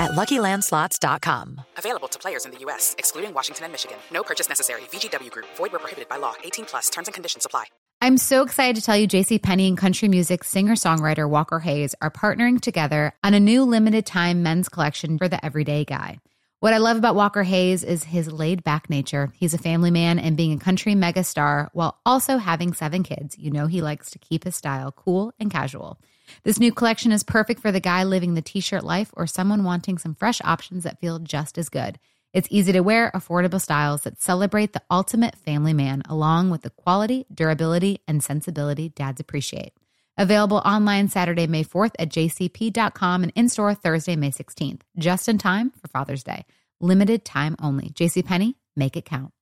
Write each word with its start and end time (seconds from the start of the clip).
at 0.00 0.12
LuckyLandSlots.com. 0.12 1.60
Available 1.78 2.08
to 2.08 2.18
players 2.18 2.44
in 2.44 2.52
the 2.52 2.58
U.S., 2.60 2.94
excluding 2.98 3.34
Washington 3.34 3.64
and 3.64 3.72
Michigan. 3.72 3.96
No 4.12 4.22
purchase 4.22 4.48
necessary. 4.48 4.82
VGW 4.92 5.30
Group. 5.30 5.46
Void 5.56 5.72
where 5.72 5.80
prohibited 5.80 6.08
by 6.08 6.16
law. 6.16 6.34
18 6.44 6.64
plus. 6.66 6.90
Terms 6.90 7.08
and 7.08 7.14
conditions 7.14 7.44
apply. 7.46 7.64
I'm 8.00 8.18
so 8.18 8.42
excited 8.42 8.76
to 8.76 8.82
tell 8.82 8.96
you 8.96 9.08
JC 9.08 9.40
Penney 9.40 9.66
and 9.66 9.78
country 9.78 10.08
music 10.08 10.44
singer-songwriter 10.44 11.28
Walker 11.28 11.60
Hayes 11.60 11.94
are 12.02 12.10
partnering 12.10 12.60
together 12.60 13.14
on 13.24 13.32
a 13.32 13.40
new 13.40 13.64
limited 13.64 14.04
time 14.04 14.42
men's 14.42 14.68
collection 14.68 15.16
for 15.16 15.26
the 15.26 15.42
everyday 15.42 15.84
guy. 15.86 16.18
What 16.60 16.72
I 16.72 16.78
love 16.78 16.96
about 16.96 17.14
Walker 17.14 17.42
Hayes 17.42 17.84
is 17.84 18.04
his 18.04 18.32
laid 18.32 18.64
back 18.64 18.88
nature. 18.88 19.32
He's 19.34 19.52
a 19.52 19.58
family 19.58 19.90
man 19.90 20.18
and 20.18 20.36
being 20.36 20.52
a 20.54 20.58
country 20.58 20.94
megastar 20.94 21.68
while 21.74 21.98
also 22.06 22.38
having 22.38 22.72
seven 22.72 23.02
kids. 23.02 23.36
You 23.38 23.50
know, 23.50 23.66
he 23.66 23.82
likes 23.82 24.10
to 24.12 24.18
keep 24.18 24.44
his 24.44 24.56
style 24.56 24.90
cool 24.90 25.32
and 25.38 25.50
casual. 25.50 25.98
This 26.42 26.58
new 26.58 26.72
collection 26.72 27.12
is 27.12 27.22
perfect 27.22 27.60
for 27.60 27.72
the 27.72 27.80
guy 27.80 28.04
living 28.04 28.34
the 28.34 28.42
t 28.42 28.60
shirt 28.60 28.84
life 28.84 29.10
or 29.14 29.26
someone 29.26 29.64
wanting 29.64 29.98
some 29.98 30.14
fresh 30.14 30.40
options 30.44 30.84
that 30.84 31.00
feel 31.00 31.18
just 31.18 31.58
as 31.58 31.68
good. 31.68 31.98
It's 32.32 32.48
easy 32.50 32.72
to 32.72 32.80
wear, 32.80 33.12
affordable 33.14 33.60
styles 33.60 34.02
that 34.02 34.20
celebrate 34.20 34.72
the 34.72 34.82
ultimate 34.90 35.36
family 35.36 35.72
man, 35.72 36.02
along 36.08 36.50
with 36.50 36.62
the 36.62 36.70
quality, 36.70 37.26
durability, 37.32 38.00
and 38.08 38.24
sensibility 38.24 38.88
dads 38.88 39.20
appreciate. 39.20 39.72
Available 40.18 40.58
online 40.58 41.08
Saturday, 41.08 41.46
May 41.46 41.64
4th 41.64 41.92
at 41.98 42.08
jcp.com 42.08 43.22
and 43.22 43.32
in 43.36 43.48
store 43.48 43.74
Thursday, 43.74 44.16
May 44.16 44.30
16th, 44.30 44.80
just 44.98 45.28
in 45.28 45.38
time 45.38 45.70
for 45.70 45.88
Father's 45.88 46.24
Day. 46.24 46.44
Limited 46.80 47.24
time 47.24 47.56
only. 47.60 47.90
JCPenney, 47.90 48.54
make 48.76 48.96
it 48.96 49.04
count. 49.04 49.32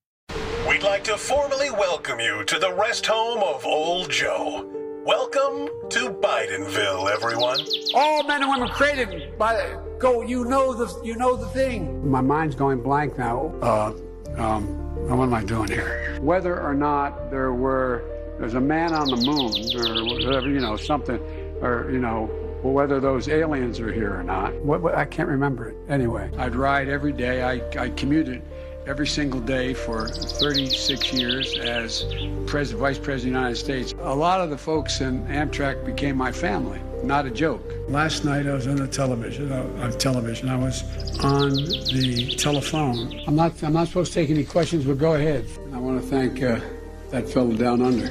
We'd 0.67 0.83
like 0.83 1.03
to 1.05 1.17
formally 1.17 1.71
welcome 1.71 2.19
you 2.19 2.43
to 2.45 2.59
the 2.59 2.73
rest 2.73 3.05
home 3.05 3.43
of 3.43 3.65
Old 3.65 4.09
Joe. 4.09 4.82
Welcome 5.05 5.89
to 5.89 6.11
Bidenville, 6.11 7.11
everyone. 7.11 7.59
All 7.93 8.23
men 8.23 8.41
and 8.41 8.49
women 8.49 8.69
created 8.69 9.37
by 9.37 9.77
go. 9.99 10.21
You 10.21 10.45
know 10.45 10.73
the 10.73 10.97
you 11.03 11.17
know 11.17 11.35
the 11.35 11.47
thing. 11.47 12.09
My 12.09 12.21
mind's 12.21 12.55
going 12.55 12.81
blank 12.81 13.17
now. 13.17 13.53
Uh, 13.61 13.93
um, 14.37 14.63
what 15.09 15.25
am 15.25 15.33
I 15.33 15.43
doing 15.43 15.67
here? 15.67 16.17
Whether 16.21 16.57
or 16.57 16.73
not 16.73 17.29
there 17.29 17.51
were 17.51 18.05
there's 18.39 18.53
a 18.53 18.61
man 18.61 18.93
on 18.93 19.09
the 19.09 19.17
moon 19.17 19.51
or 19.75 20.05
whatever, 20.25 20.49
you 20.49 20.61
know, 20.61 20.77
something, 20.77 21.19
or 21.61 21.89
you 21.91 21.99
know, 21.99 22.27
whether 22.61 23.01
those 23.01 23.27
aliens 23.27 23.81
are 23.81 23.91
here 23.91 24.17
or 24.17 24.23
not. 24.23 24.53
What, 24.61 24.81
what, 24.81 24.95
I 24.95 25.03
can't 25.03 25.27
remember 25.27 25.67
it. 25.67 25.75
Anyway, 25.89 26.31
I'd 26.37 26.55
ride 26.55 26.87
every 26.87 27.11
day. 27.11 27.43
I 27.43 27.61
I 27.77 27.89
commuted 27.89 28.41
every 28.85 29.07
single 29.07 29.39
day 29.39 29.73
for 29.73 30.07
36 30.07 31.13
years 31.13 31.57
as 31.57 32.05
President, 32.45 32.81
Vice 32.81 32.97
President 32.97 33.13
of 33.15 33.21
the 33.21 33.27
United 33.27 33.55
States. 33.55 33.93
A 33.99 34.15
lot 34.15 34.41
of 34.41 34.49
the 34.49 34.57
folks 34.57 35.01
in 35.01 35.25
Amtrak 35.27 35.85
became 35.85 36.17
my 36.17 36.31
family. 36.31 36.81
Not 37.03 37.25
a 37.25 37.31
joke. 37.31 37.61
Last 37.87 38.23
night 38.23 38.47
I 38.47 38.53
was 38.53 38.67
on 38.67 38.77
the 38.77 38.87
television. 38.87 39.51
Uh, 39.51 39.63
on 39.81 39.91
television, 39.97 40.47
I 40.49 40.55
was 40.55 40.83
on 41.19 41.53
the 41.53 42.33
telephone. 42.37 43.21
I'm 43.27 43.35
not. 43.35 43.61
I'm 43.61 43.73
not 43.73 43.87
supposed 43.87 44.13
to 44.13 44.19
take 44.21 44.29
any 44.29 44.45
questions, 44.45 44.85
but 44.85 44.97
go 44.97 45.15
ahead. 45.15 45.45
I 45.73 45.79
want 45.79 46.01
to 46.01 46.07
thank 46.07 46.41
uh, 46.41 46.61
that 47.09 47.29
fellow 47.29 47.53
down 47.53 47.81
under. 47.81 48.07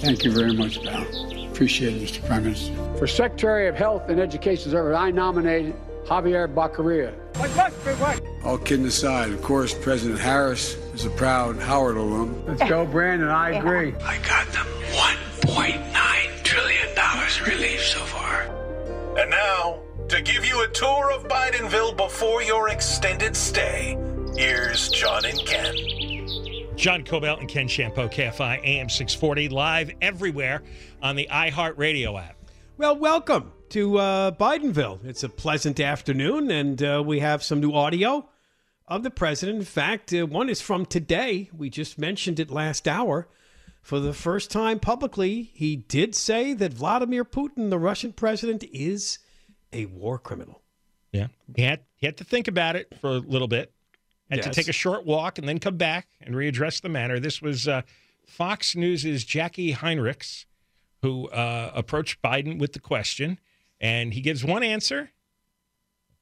Thank 0.00 0.24
you 0.24 0.30
very 0.30 0.54
much, 0.54 0.82
pal. 0.84 1.02
Appreciate 1.48 1.96
it, 1.96 2.02
Mr. 2.02 2.24
Prime 2.28 2.44
Minister. 2.44 2.72
For 2.96 3.08
Secretary 3.08 3.66
of 3.66 3.74
Health 3.74 4.08
and 4.08 4.20
Education 4.20 4.70
Service, 4.70 4.96
I 4.96 5.10
nominated 5.10 5.74
Javier 6.08 6.48
Becerra. 6.48 7.12
All 8.42 8.56
kidding 8.56 8.86
aside, 8.86 9.30
of 9.30 9.42
course, 9.42 9.74
President 9.74 10.18
Harris 10.18 10.74
is 10.94 11.04
a 11.04 11.10
proud 11.10 11.58
Howard 11.58 11.98
alum. 11.98 12.42
Let's 12.46 12.66
go, 12.66 12.86
Brandon. 12.86 13.28
I 13.28 13.50
agree. 13.50 13.94
I 14.02 14.16
got 14.26 14.46
them 14.48 14.66
$1.9 14.92 16.42
trillion 16.44 16.88
relief 17.46 17.84
so 17.84 17.98
far. 18.00 18.42
And 19.18 19.30
now, 19.30 19.82
to 20.08 20.22
give 20.22 20.46
you 20.46 20.64
a 20.64 20.68
tour 20.68 21.12
of 21.12 21.28
Bidenville 21.28 21.94
before 21.94 22.42
your 22.42 22.70
extended 22.70 23.36
stay, 23.36 23.98
here's 24.34 24.88
John 24.88 25.26
and 25.26 25.38
Ken. 25.40 25.74
John 26.74 27.04
Kobylt 27.04 27.40
and 27.40 27.48
Ken 27.50 27.68
Chiampou, 27.68 28.10
KFI 28.10 28.64
AM 28.64 28.88
640, 28.88 29.50
live 29.50 29.90
everywhere 30.00 30.62
on 31.02 31.16
the 31.16 31.28
iHeartRadio 31.30 32.18
app. 32.18 32.36
Well, 32.78 32.96
welcome 32.96 33.52
to 33.70 33.98
uh, 33.98 34.30
Bidenville. 34.32 35.04
It's 35.04 35.22
a 35.22 35.28
pleasant 35.28 35.80
afternoon, 35.80 36.50
and 36.50 36.82
uh, 36.82 37.02
we 37.04 37.20
have 37.20 37.42
some 37.42 37.60
new 37.60 37.72
audio 37.72 38.28
of 38.86 39.02
the 39.02 39.10
president. 39.10 39.58
In 39.58 39.64
fact, 39.64 40.12
uh, 40.12 40.26
one 40.26 40.48
is 40.48 40.60
from 40.60 40.86
today. 40.86 41.50
We 41.56 41.70
just 41.70 41.98
mentioned 41.98 42.40
it 42.40 42.50
last 42.50 42.88
hour. 42.88 43.28
For 43.82 44.00
the 44.00 44.12
first 44.12 44.50
time 44.50 44.80
publicly, 44.80 45.50
he 45.54 45.76
did 45.76 46.14
say 46.14 46.52
that 46.54 46.72
Vladimir 46.72 47.24
Putin, 47.24 47.70
the 47.70 47.78
Russian 47.78 48.12
president, 48.12 48.64
is 48.72 49.18
a 49.72 49.86
war 49.86 50.18
criminal. 50.18 50.62
Yeah. 51.12 51.28
He 51.54 51.62
had, 51.62 51.80
he 51.96 52.06
had 52.06 52.16
to 52.18 52.24
think 52.24 52.48
about 52.48 52.76
it 52.76 52.92
for 53.00 53.10
a 53.10 53.18
little 53.18 53.48
bit, 53.48 53.72
had 54.30 54.42
to 54.42 54.50
take 54.50 54.68
a 54.68 54.72
short 54.72 55.06
walk 55.06 55.38
and 55.38 55.48
then 55.48 55.58
come 55.58 55.76
back 55.76 56.06
and 56.20 56.34
readdress 56.34 56.82
the 56.82 56.88
matter. 56.88 57.18
This 57.18 57.40
was 57.40 57.66
uh, 57.66 57.82
Fox 58.26 58.76
News's 58.76 59.24
Jacqui 59.24 59.74
Heinrichs 59.74 60.44
who 61.02 61.28
uh, 61.28 61.70
approached 61.74 62.20
Biden 62.22 62.58
with 62.58 62.72
the 62.72 62.80
question, 62.80 63.38
and 63.80 64.12
he 64.14 64.20
gives 64.20 64.44
one 64.44 64.62
answer, 64.62 65.10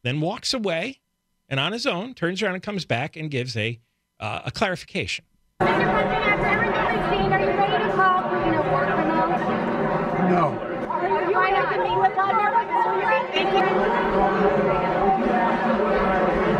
then 0.02 0.20
walks 0.20 0.52
away, 0.54 1.00
and 1.48 1.58
on 1.60 1.72
his 1.72 1.86
own 1.86 2.14
turns 2.14 2.42
around 2.42 2.54
and 2.54 2.62
comes 2.62 2.84
back 2.84 3.16
and 3.16 3.30
gives 3.30 3.56
a 3.56 3.80
uh, 4.20 4.40
a 4.46 4.50
clarification. 4.50 5.24
Mr. 5.60 5.66
President, 5.66 6.24
after 6.26 6.46
everything 6.46 6.84
we've 6.86 7.06
seen, 7.20 7.32
are 7.32 7.40
you 7.40 7.46
ready 7.46 7.84
to 7.84 7.90
call 7.94 8.22
Putin 8.24 8.54
a 8.56 8.70
war 8.70 8.84
criminal? 8.86 9.26
No. 10.30 10.44
Are 10.88 11.06
you 11.08 11.38
ready 11.38 11.56
to 11.56 11.78
meet 11.84 11.98
with 12.00 12.12
Vladimir 12.14 12.50
Putin? 12.52 12.96
Thank. 13.32 13.48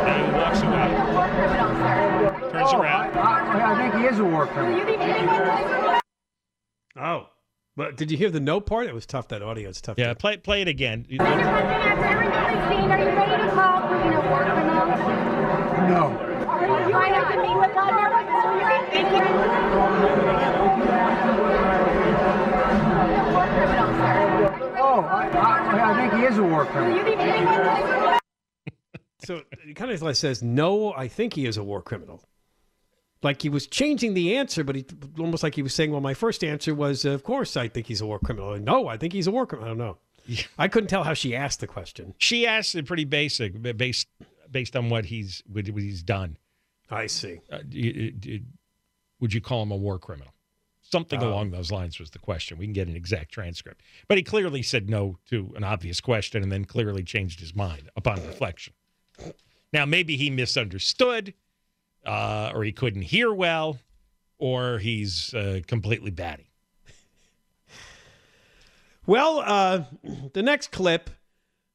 And 0.06 0.26
he 0.26 0.32
walks 0.38 0.60
away, 0.62 0.86
A 0.86 1.04
criminal, 1.26 1.72
sir. 1.76 2.50
turns 2.52 2.72
around. 2.72 3.16
Oh, 3.16 3.20
I, 3.20 3.22
I 3.62 3.90
think 3.90 4.02
he 4.02 4.06
is 4.08 4.18
a 4.18 4.24
war 4.24 4.46
criminal. 4.46 4.78
you 4.78 4.84
be 4.86 4.96
meeting 4.96 5.26
with 5.26 5.42
him? 5.42 6.00
Oh, 6.98 7.28
but 7.76 7.97
did 7.97 8.10
you 8.10 8.16
hear 8.16 8.31
the 8.31 8.41
no 8.41 8.60
part? 8.60 8.87
It 8.87 8.94
was 8.94 9.06
tough. 9.06 9.28
That 9.28 9.42
audio 9.42 9.69
is 9.69 9.81
tough. 9.81 9.98
Yeah, 9.98 10.09
to- 10.09 10.14
play 10.14 10.37
play 10.38 10.62
it 10.62 10.69
again. 10.69 11.04
Mr. 11.09 11.19
President, 11.19 11.47
after 11.47 12.04
everything 12.04 12.42
we've 12.47 12.69
seen, 12.81 12.91
are 12.91 12.98
you 12.98 13.04
ready 13.06 13.42
to 13.42 13.50
call 13.54 13.81
Putin 13.82 14.12
a 14.16 14.20
war 14.28 14.42
criminal? 14.44 14.87
No. 15.89 16.03
Are 16.47 16.66
you 16.66 16.72
ready 16.95 17.15
to 17.15 17.36
meet 17.42 17.56
with 17.60 17.72
Vladimir 17.72 18.09
Putin? 18.10 18.92
Thank 18.92 19.09
you. 19.12 20.27
A 22.06 23.33
war 23.33 23.47
criminal, 23.47 23.89
sir. 23.97 24.77
Oh, 24.78 25.00
I, 25.00 25.28
I, 25.28 25.91
I 25.91 26.09
think 26.09 26.21
he 26.21 26.27
is 26.27 26.39
a 26.39 26.42
war 26.42 26.65
criminal. 26.66 26.97
you 26.98 27.04
be 27.04 27.16
meeting 27.16 27.45
with 27.47 27.56
him? 27.66 28.18
So 29.24 29.42
it 29.66 29.74
kind 29.74 29.91
of 29.91 30.03
like 30.03 30.15
says, 30.16 30.42
no, 30.42 30.92
I 30.92 31.09
think 31.09 31.34
he 31.34 31.47
is 31.47 31.56
a 31.56 31.65
war 31.65 31.83
criminal. 31.83 32.22
Like 33.22 33.42
he 33.42 33.48
was 33.48 33.66
changing 33.66 34.15
the 34.15 34.36
answer, 34.36 34.63
but 34.63 34.77
he 34.77 34.84
almost 35.18 35.42
like 35.42 35.54
he 35.54 35.63
was 35.63 35.74
saying, 35.74 35.91
well, 35.91 36.01
my 36.01 36.15
first 36.15 36.45
answer 36.45 36.74
was, 36.74 37.04
of 37.04 37.24
course, 37.24 37.57
I 37.57 37.66
think 37.68 37.86
he's 37.86 38.01
a 38.01 38.07
war 38.07 38.18
criminal. 38.18 38.53
And, 38.53 38.65
no, 38.65 38.89
I 38.89 38.97
think 38.98 39.13
he's 39.13 39.27
a 39.27 39.30
war 39.30 39.47
criminal. 39.47 39.66
I 39.66 39.71
don't 39.71 39.78
know. 39.78 39.98
I 40.59 40.68
couldn't 40.68 40.89
tell 40.89 41.04
how 41.04 41.15
she 41.15 41.34
asked 41.36 41.60
the 41.60 41.66
question. 41.66 42.15
She 42.18 42.47
asked 42.47 42.74
it 42.74 42.84
pretty 42.86 43.04
basic, 43.04 43.60
based 43.77 44.09
based 44.51 44.77
on 44.77 44.89
what 44.91 45.07
he's 45.07 45.42
what 45.51 45.66
he's 45.66 46.03
done. 46.03 46.36
I 46.91 47.07
see. 47.07 47.41
Uh, 47.51 47.59
d- 47.68 48.10
d- 48.10 48.42
would 49.21 49.33
you 49.33 49.41
call 49.41 49.62
him 49.62 49.71
a 49.71 49.77
war 49.77 49.98
criminal? 49.98 50.33
Something 50.83 51.21
Oh. 51.22 51.28
along 51.30 51.51
those 51.51 51.72
lines 51.72 51.98
was 51.98 52.10
the 52.10 52.19
question. 52.21 52.59
We 52.59 52.66
can 52.66 52.72
get 52.72 52.86
an 52.86 52.95
exact 52.97 53.33
transcript. 53.33 53.80
But 54.09 54.19
he 54.19 54.22
clearly 54.22 54.62
said 54.62 54.89
no 54.91 55.19
to 55.30 55.53
an 55.57 55.65
obvious 55.65 56.01
question 56.01 56.42
and 56.42 56.53
then 56.53 56.65
clearly 56.65 57.03
changed 57.03 57.41
his 57.41 57.54
mind 57.57 57.89
upon 57.97 58.16
reflection. 58.24 58.72
Now, 59.72 59.84
maybe 59.84 60.16
he 60.16 60.30
misunderstood, 60.30 61.34
uh, 62.06 62.53
or 62.54 62.64
he 62.64 62.72
couldn't 62.72 63.03
hear 63.03 63.32
well, 63.32 63.78
or 64.38 64.78
he's 64.78 65.34
uh, 65.34 65.60
completely 65.66 66.10
batty. 66.10 66.50
Well, 69.06 69.42
uh, 69.44 69.84
the 70.32 70.42
next 70.42 70.72
clip 70.72 71.10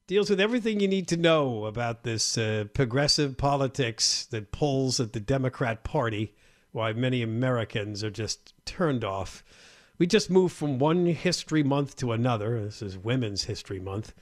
deals 0.06 0.30
with 0.30 0.42
everything 0.42 0.82
you 0.82 0.88
need 0.90 1.08
to 1.08 1.16
know 1.16 1.66
about 1.66 2.04
this 2.04 2.38
uh, 2.38 2.66
progressive 2.74 3.38
politics 3.38 4.26
that 4.26 4.52
pulls 4.52 5.00
at 5.00 5.14
the 5.14 5.22
Democrat 5.22 5.86
Party, 5.86 6.34
why 6.74 6.92
many 6.92 7.22
Americans 7.22 8.04
are 8.04 8.12
just 8.12 8.54
turned 8.66 9.06
off. 9.06 9.46
We 9.98 10.08
just 10.08 10.30
moved 10.30 10.54
from 10.54 10.80
one 10.80 11.06
history 11.06 11.64
month 11.64 11.96
to 11.98 12.12
another. 12.12 12.62
This 12.66 12.82
is 12.82 12.98
Women's 12.98 13.46
History 13.46 13.80
Month. 13.80 14.14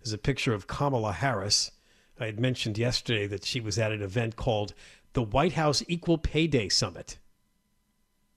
There's 0.00 0.14
a 0.14 0.18
picture 0.18 0.54
of 0.54 0.66
Kamala 0.66 1.12
Harris. 1.12 1.72
I 2.18 2.26
had 2.26 2.40
mentioned 2.40 2.78
yesterday 2.78 3.26
that 3.26 3.44
she 3.44 3.60
was 3.60 3.78
at 3.78 3.92
an 3.92 4.00
event 4.00 4.36
called 4.36 4.72
the 5.14 5.22
White 5.22 5.54
House 5.54 5.82
Equal 5.88 6.18
Pay 6.18 6.46
Day 6.46 6.68
Summit. 6.68 7.18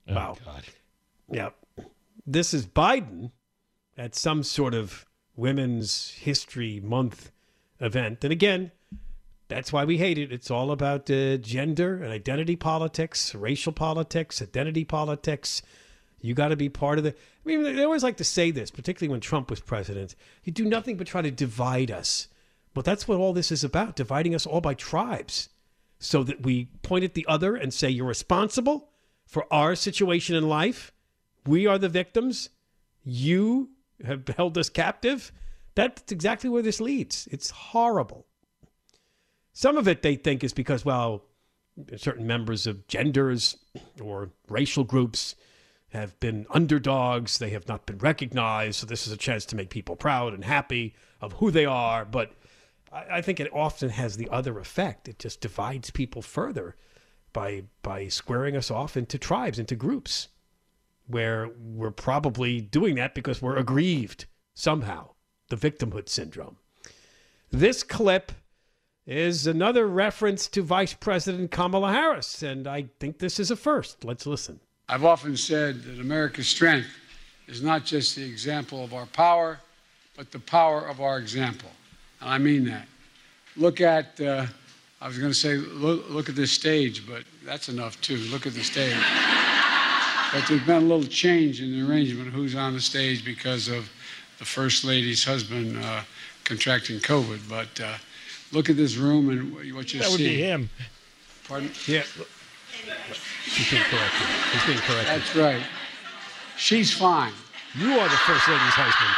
Oh, 0.08 0.14
Wow. 0.14 0.36
God. 0.44 0.64
Yeah. 1.30 1.50
This 2.26 2.54
is 2.54 2.66
Biden 2.66 3.32
at 3.96 4.14
some 4.14 4.42
sort 4.42 4.74
of 4.74 5.04
Women's 5.36 6.10
History 6.10 6.80
Month 6.80 7.30
event. 7.80 8.24
And 8.24 8.32
again, 8.32 8.72
that's 9.48 9.72
why 9.72 9.84
we 9.84 9.98
hate 9.98 10.18
it. 10.18 10.32
It's 10.32 10.50
all 10.50 10.70
about 10.70 11.10
uh, 11.10 11.36
gender 11.38 12.02
and 12.02 12.12
identity 12.12 12.56
politics, 12.56 13.34
racial 13.34 13.72
politics, 13.72 14.40
identity 14.40 14.84
politics. 14.84 15.62
You 16.20 16.34
got 16.34 16.48
to 16.48 16.56
be 16.56 16.68
part 16.68 16.98
of 16.98 17.04
the. 17.04 17.10
I 17.10 17.14
mean, 17.44 17.62
they 17.62 17.84
always 17.84 18.02
like 18.02 18.16
to 18.18 18.24
say 18.24 18.50
this, 18.50 18.70
particularly 18.70 19.10
when 19.10 19.20
Trump 19.20 19.50
was 19.50 19.60
president. 19.60 20.14
You 20.44 20.52
do 20.52 20.64
nothing 20.64 20.96
but 20.96 21.06
try 21.06 21.22
to 21.22 21.30
divide 21.30 21.90
us. 21.90 22.28
Well, 22.74 22.82
that's 22.82 23.08
what 23.08 23.18
all 23.18 23.32
this 23.32 23.50
is 23.50 23.64
about 23.64 23.96
dividing 23.96 24.34
us 24.34 24.46
all 24.46 24.60
by 24.60 24.74
tribes 24.74 25.48
so 25.98 26.22
that 26.22 26.42
we 26.42 26.66
point 26.82 27.04
at 27.04 27.14
the 27.14 27.26
other 27.28 27.56
and 27.56 27.72
say, 27.74 27.88
you're 27.88 28.06
responsible 28.06 28.90
for 29.26 29.52
our 29.52 29.74
situation 29.74 30.36
in 30.36 30.48
life. 30.48 30.92
We 31.46 31.66
are 31.66 31.78
the 31.78 31.88
victims. 31.88 32.50
You 33.04 33.70
have 34.04 34.26
held 34.36 34.56
us 34.58 34.68
captive. 34.68 35.32
That's 35.74 36.10
exactly 36.10 36.50
where 36.50 36.62
this 36.62 36.80
leads. 36.80 37.28
It's 37.30 37.50
horrible. 37.50 38.26
Some 39.52 39.76
of 39.76 39.88
it 39.88 40.02
they 40.02 40.14
think 40.14 40.44
is 40.44 40.52
because, 40.52 40.84
well, 40.84 41.24
certain 41.96 42.26
members 42.26 42.66
of 42.66 42.86
genders 42.86 43.56
or 44.00 44.30
racial 44.48 44.84
groups 44.84 45.34
have 45.90 46.18
been 46.20 46.46
underdogs. 46.50 47.38
They 47.38 47.50
have 47.50 47.66
not 47.68 47.86
been 47.86 47.98
recognized. 47.98 48.76
So 48.76 48.86
this 48.86 49.06
is 49.06 49.12
a 49.12 49.16
chance 49.16 49.44
to 49.46 49.56
make 49.56 49.70
people 49.70 49.96
proud 49.96 50.34
and 50.34 50.44
happy 50.44 50.94
of 51.20 51.34
who 51.34 51.50
they 51.50 51.64
are. 51.64 52.04
But 52.04 52.32
I, 52.92 53.18
I 53.18 53.22
think 53.22 53.40
it 53.40 53.52
often 53.52 53.90
has 53.90 54.16
the 54.16 54.28
other 54.30 54.58
effect. 54.58 55.08
It 55.08 55.18
just 55.18 55.40
divides 55.40 55.90
people 55.90 56.22
further 56.22 56.76
by 57.32 57.64
by 57.82 58.08
squaring 58.08 58.56
us 58.56 58.70
off 58.70 58.96
into 58.96 59.18
tribes, 59.18 59.58
into 59.58 59.76
groups, 59.76 60.28
where 61.06 61.50
we're 61.58 61.90
probably 61.90 62.60
doing 62.60 62.94
that 62.96 63.14
because 63.14 63.42
we're 63.42 63.56
aggrieved 63.56 64.26
somehow. 64.54 65.10
The 65.48 65.56
victimhood 65.56 66.10
syndrome. 66.10 66.58
This 67.50 67.82
clip 67.82 68.32
is 69.06 69.46
another 69.46 69.86
reference 69.86 70.46
to 70.48 70.62
Vice 70.62 70.92
President 70.92 71.50
Kamala 71.50 71.90
Harris, 71.90 72.42
and 72.42 72.66
I 72.66 72.90
think 73.00 73.18
this 73.18 73.40
is 73.40 73.50
a 73.50 73.56
first. 73.56 74.04
Let's 74.04 74.26
listen. 74.26 74.60
I've 74.90 75.04
often 75.04 75.34
said 75.36 75.82
that 75.84 75.98
America's 76.00 76.48
strength 76.48 76.88
is 77.46 77.62
not 77.62 77.86
just 77.86 78.14
the 78.16 78.24
example 78.24 78.84
of 78.84 78.92
our 78.92 79.06
power, 79.06 79.60
but 80.14 80.30
the 80.30 80.38
power 80.38 80.86
of 80.86 81.00
our 81.00 81.18
example. 81.18 81.70
And 82.20 82.30
I 82.30 82.38
mean 82.38 82.64
that. 82.66 82.86
Look 83.56 83.80
at, 83.80 84.20
uh, 84.20 84.46
I 85.00 85.08
was 85.08 85.18
going 85.18 85.30
to 85.30 85.38
say, 85.38 85.56
look, 85.56 86.08
look 86.10 86.28
at 86.28 86.36
this 86.36 86.52
stage, 86.52 87.06
but 87.06 87.24
that's 87.44 87.68
enough 87.68 88.00
too. 88.00 88.16
Look 88.30 88.46
at 88.46 88.54
the 88.54 88.62
stage. 88.62 88.96
but 90.32 90.46
there's 90.48 90.62
been 90.62 90.76
a 90.76 90.80
little 90.80 91.04
change 91.04 91.60
in 91.60 91.72
the 91.72 91.90
arrangement 91.90 92.28
of 92.28 92.34
who's 92.34 92.54
on 92.54 92.74
the 92.74 92.80
stage 92.80 93.24
because 93.24 93.68
of 93.68 93.90
the 94.38 94.44
First 94.44 94.84
Lady's 94.84 95.24
husband 95.24 95.78
uh, 95.84 96.02
contracting 96.44 96.98
COVID. 96.98 97.40
But 97.48 97.80
uh, 97.80 97.94
look 98.52 98.70
at 98.70 98.76
this 98.76 98.96
room 98.96 99.30
and 99.30 99.54
what 99.54 99.64
you 99.64 99.82
see. 99.84 99.98
That 99.98 100.10
would 100.10 100.18
be 100.18 100.42
him. 100.42 100.70
Pardon? 101.46 101.70
Yeah. 101.86 102.02
He's 103.44 103.70
being 103.70 103.82
corrected. 103.84 104.26
He's 104.52 104.66
being 104.66 104.78
corrected. 104.78 105.20
That's 105.20 105.36
right. 105.36 105.62
She's 106.56 106.92
fine. 106.92 107.32
You 107.76 107.92
are 107.92 108.08
the 108.08 108.16
First 108.16 108.48
Lady's 108.48 108.74
husband. 108.74 109.14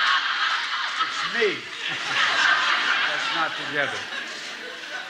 It's 1.42 1.58
me. 1.58 2.26
That's 3.50 3.60
not 3.60 3.68
together. 3.68 3.98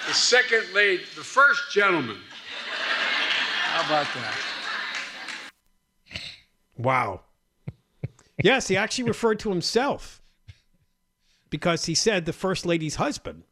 The 0.07 0.15
second 0.15 0.65
lady, 0.75 1.03
the 1.15 1.23
first 1.25 1.63
gentleman. 1.73 2.17
How 2.73 3.87
about 3.87 4.07
that? 4.15 4.35
Wow. 6.77 7.21
yes, 8.43 8.69
he 8.69 8.77
actually 8.77 9.05
referred 9.05 9.39
to 9.41 9.51
himself 9.51 10.23
because 11.51 11.85
he 11.85 11.95
said 11.95 12.25
the 12.25 12.33
First 12.33 12.65
Lady's 12.67 12.95
husband. 12.97 13.43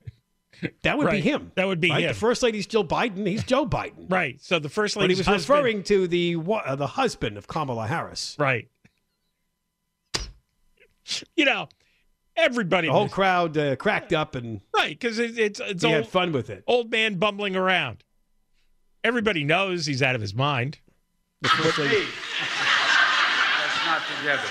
That 0.82 0.98
would 0.98 1.10
be 1.10 1.20
him. 1.20 1.52
That 1.54 1.66
would 1.68 1.80
be 1.80 1.90
right? 1.90 2.02
him. 2.02 2.08
The 2.08 2.14
First 2.14 2.42
Lady's 2.42 2.66
Jill 2.66 2.84
Biden. 2.84 3.26
He's 3.26 3.44
Joe 3.44 3.64
Biden. 3.66 4.10
Right. 4.10 4.40
So 4.42 4.58
the 4.58 4.68
first 4.68 4.96
But 4.96 5.08
he 5.10 5.14
was 5.16 5.26
husband- 5.26 5.56
referring 5.56 5.82
to 5.84 6.08
the 6.08 6.36
uh, 6.64 6.74
the 6.74 6.86
husband 6.88 7.36
of 7.38 7.46
Kamala 7.46 7.86
Harris. 7.86 8.34
Right. 8.38 8.68
You 11.36 11.44
know, 11.44 11.68
everybody. 12.38 12.88
The 12.88 12.92
whole 12.92 13.08
crowd 13.08 13.56
uh, 13.58 13.76
cracked 13.76 14.12
up 14.12 14.34
and 14.34 14.60
right 14.74 14.98
because 14.98 15.18
it, 15.18 15.38
it's 15.38 15.60
it's 15.60 15.82
he 15.82 15.88
old, 15.88 15.96
had 15.96 16.08
fun 16.08 16.32
with 16.32 16.48
it. 16.50 16.64
old 16.66 16.90
man 16.90 17.16
bumbling 17.18 17.56
around. 17.56 18.04
Everybody 19.04 19.44
knows 19.44 19.84
he's 19.86 20.02
out 20.02 20.14
of 20.14 20.20
his 20.20 20.34
mind. 20.34 20.78
The 21.42 21.48
First 21.50 21.78
Lady. 21.78 21.96
That's 21.98 23.86
not 23.86 24.02
together. 24.18 24.48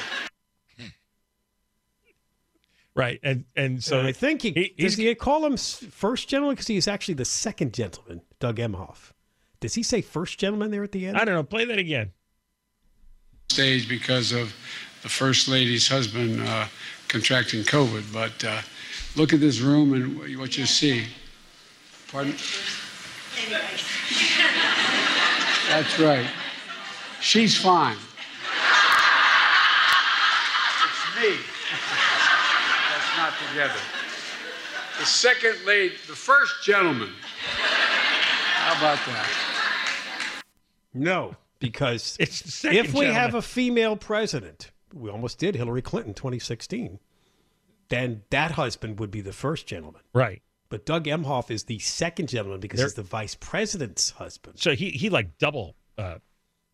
Right. 2.96 3.20
And 3.24 3.46
and 3.56 3.84
so 3.84 4.02
So 4.02 4.08
I 4.08 4.12
think 4.12 4.42
he, 4.42 4.52
he- 4.52 4.84
does 4.84 4.96
he's- 4.96 5.08
he 5.10 5.16
call 5.16 5.46
him 5.46 5.58
first 5.58 6.28
gentleman 6.28 6.56
because 6.56 6.68
he's 6.68 6.88
actually 6.88 7.14
the 7.16 7.26
second 7.26 7.74
gentleman, 7.74 8.22
Doug 8.40 8.58
Emhoff. 8.58 9.12
Does 9.60 9.74
he 9.76 9.84
say 9.84 10.02
first 10.02 10.40
gentleman 10.40 10.72
there 10.72 10.84
at 10.84 10.92
the 10.92 11.06
end? 11.08 11.18
I 11.18 11.26
don't 11.26 11.36
know. 11.36 11.44
Play 11.44 11.66
that 11.66 11.78
again. 11.80 12.12
Stage 13.50 13.88
because 13.90 14.32
of 14.32 14.54
the 15.04 15.10
first 15.10 15.48
lady's 15.48 15.88
husband 15.88 16.42
uh, 16.48 16.66
contracting 17.08 17.64
COVID. 17.64 18.12
But 18.14 18.44
uh, 18.44 18.62
look 19.16 19.34
at 19.34 19.40
this 19.40 19.60
room 19.60 19.94
and 19.94 20.40
what 20.40 20.58
you 20.58 20.66
see. 20.66 21.06
Pardon? 22.12 22.36
That's 25.70 26.00
right. 26.00 26.28
She's 27.20 27.58
fine. 27.58 27.98
It's 30.84 31.22
me. 31.22 31.36
That's 32.92 33.18
not 33.18 33.34
together. 33.50 33.80
The 35.00 35.06
second 35.06 35.56
lady, 35.66 35.96
the 36.08 36.16
first 36.16 36.64
gentleman. 36.64 37.12
How 37.20 38.78
about 38.78 39.00
that? 39.06 39.30
No, 40.94 41.36
because 41.60 42.18
It's 42.20 42.42
the 42.42 42.52
second 42.52 42.78
if 42.78 42.94
we 42.94 43.06
have 43.06 43.36
a 43.36 43.42
female 43.42 43.96
president, 43.96 44.72
we 44.94 45.10
almost 45.10 45.40
did 45.40 45.56
Hillary 45.56 45.82
Clinton 45.82 46.14
2016, 46.14 47.00
then 47.90 48.24
that 48.30 48.52
husband 48.52 49.00
would 49.00 49.12
be 49.12 49.22
the 49.22 49.34
first 49.34 49.68
gentleman. 49.68 50.02
Right. 50.14 50.42
But 50.70 50.86
Doug 50.86 51.06
Emhoff 51.06 51.50
is 51.50 51.64
the 51.64 51.80
second 51.80 52.28
gentleman 52.30 52.60
because 52.60 52.78
There- 52.80 52.88
he's 52.88 52.94
the 52.96 53.04
vice 53.04 53.36
president's 53.36 54.12
husband. 54.12 54.60
So 54.60 54.76
he 54.76 54.90
he 54.92 55.10
like 55.10 55.38
double. 55.38 55.76
Uh, 55.98 56.18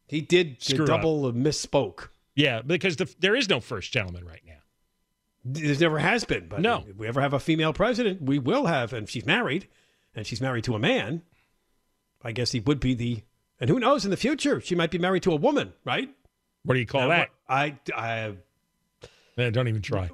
He 0.08 0.22
did 0.22 0.62
Screw 0.62 0.84
up. 0.84 0.88
double 0.88 1.32
misspoke. 1.32 2.10
yeah, 2.36 2.62
because 2.62 2.96
the, 2.98 3.14
there 3.20 3.36
is 3.36 3.48
no 3.50 3.60
first 3.60 3.92
gentleman 3.94 4.26
right 4.26 4.42
now. 4.46 4.60
There 5.46 5.76
never 5.78 6.00
has 6.00 6.24
been. 6.26 6.48
But 6.48 6.62
No. 6.62 6.84
if 6.88 6.96
we 6.96 7.08
ever 7.08 7.22
have 7.22 7.34
a 7.34 7.40
female 7.40 7.74
president, 7.74 8.22
we 8.22 8.40
will 8.40 8.66
have. 8.66 8.94
And 8.94 9.08
she's 9.10 9.26
married, 9.26 9.68
and 10.16 10.26
she's 10.26 10.42
married 10.42 10.64
to 10.66 10.76
a 10.76 10.80
man. 10.80 11.22
I 12.24 12.32
guess 12.32 12.52
he 12.54 12.60
would 12.62 12.80
be 12.80 12.94
the. 12.94 13.24
And 13.60 13.70
who 13.70 13.80
knows 13.80 14.04
in 14.06 14.12
the 14.12 14.18
future? 14.18 14.60
She 14.60 14.74
might 14.76 14.92
be 14.92 14.98
married 14.98 15.24
to 15.24 15.32
a 15.32 15.36
woman, 15.36 15.74
right? 15.86 16.10
What 16.66 16.76
do 16.76 16.80
you 16.80 16.86
call 16.86 17.10
that? 17.10 17.30
I, 17.50 17.76
I, 17.96 18.34
Eh, 19.38 19.50
don't 19.50 19.68
even 19.68 19.82
try. 19.82 20.10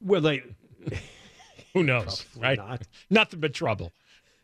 well, 0.00 0.20
they, 0.20 0.42
Who 1.74 1.82
knows? 1.82 2.24
Right. 2.36 2.58
not. 2.58 2.82
Nothing 3.10 3.40
but 3.40 3.54
trouble. 3.54 3.92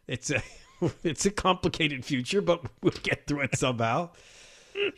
it's 0.09 0.31
a, 0.31 0.43
it's 1.05 1.27
a 1.27 1.31
complicated 1.31 2.05
future, 2.05 2.41
but 2.41 2.65
we'll 2.83 2.95
get 3.03 3.27
through 3.27 3.41
it 3.43 3.57
somehow. 3.57 4.11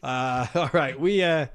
Uh, 0.03 0.47
all 0.55 0.71
right, 0.75 1.01
we 1.01 1.23
uh, 1.25 1.47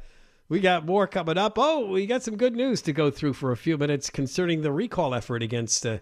we 0.50 0.60
got 0.60 0.86
more 0.86 1.06
coming 1.08 1.38
up. 1.38 1.54
Oh, 1.58 1.86
we 1.86 2.06
got 2.08 2.24
some 2.24 2.36
good 2.36 2.56
news 2.56 2.82
to 2.82 2.92
go 2.92 3.10
through 3.12 3.34
for 3.34 3.52
a 3.52 3.58
few 3.58 3.78
minutes 3.78 4.10
concerning 4.10 4.62
the 4.64 4.72
recall 4.72 5.14
effort 5.14 5.44
against 5.44 5.86
uh, 5.86 6.00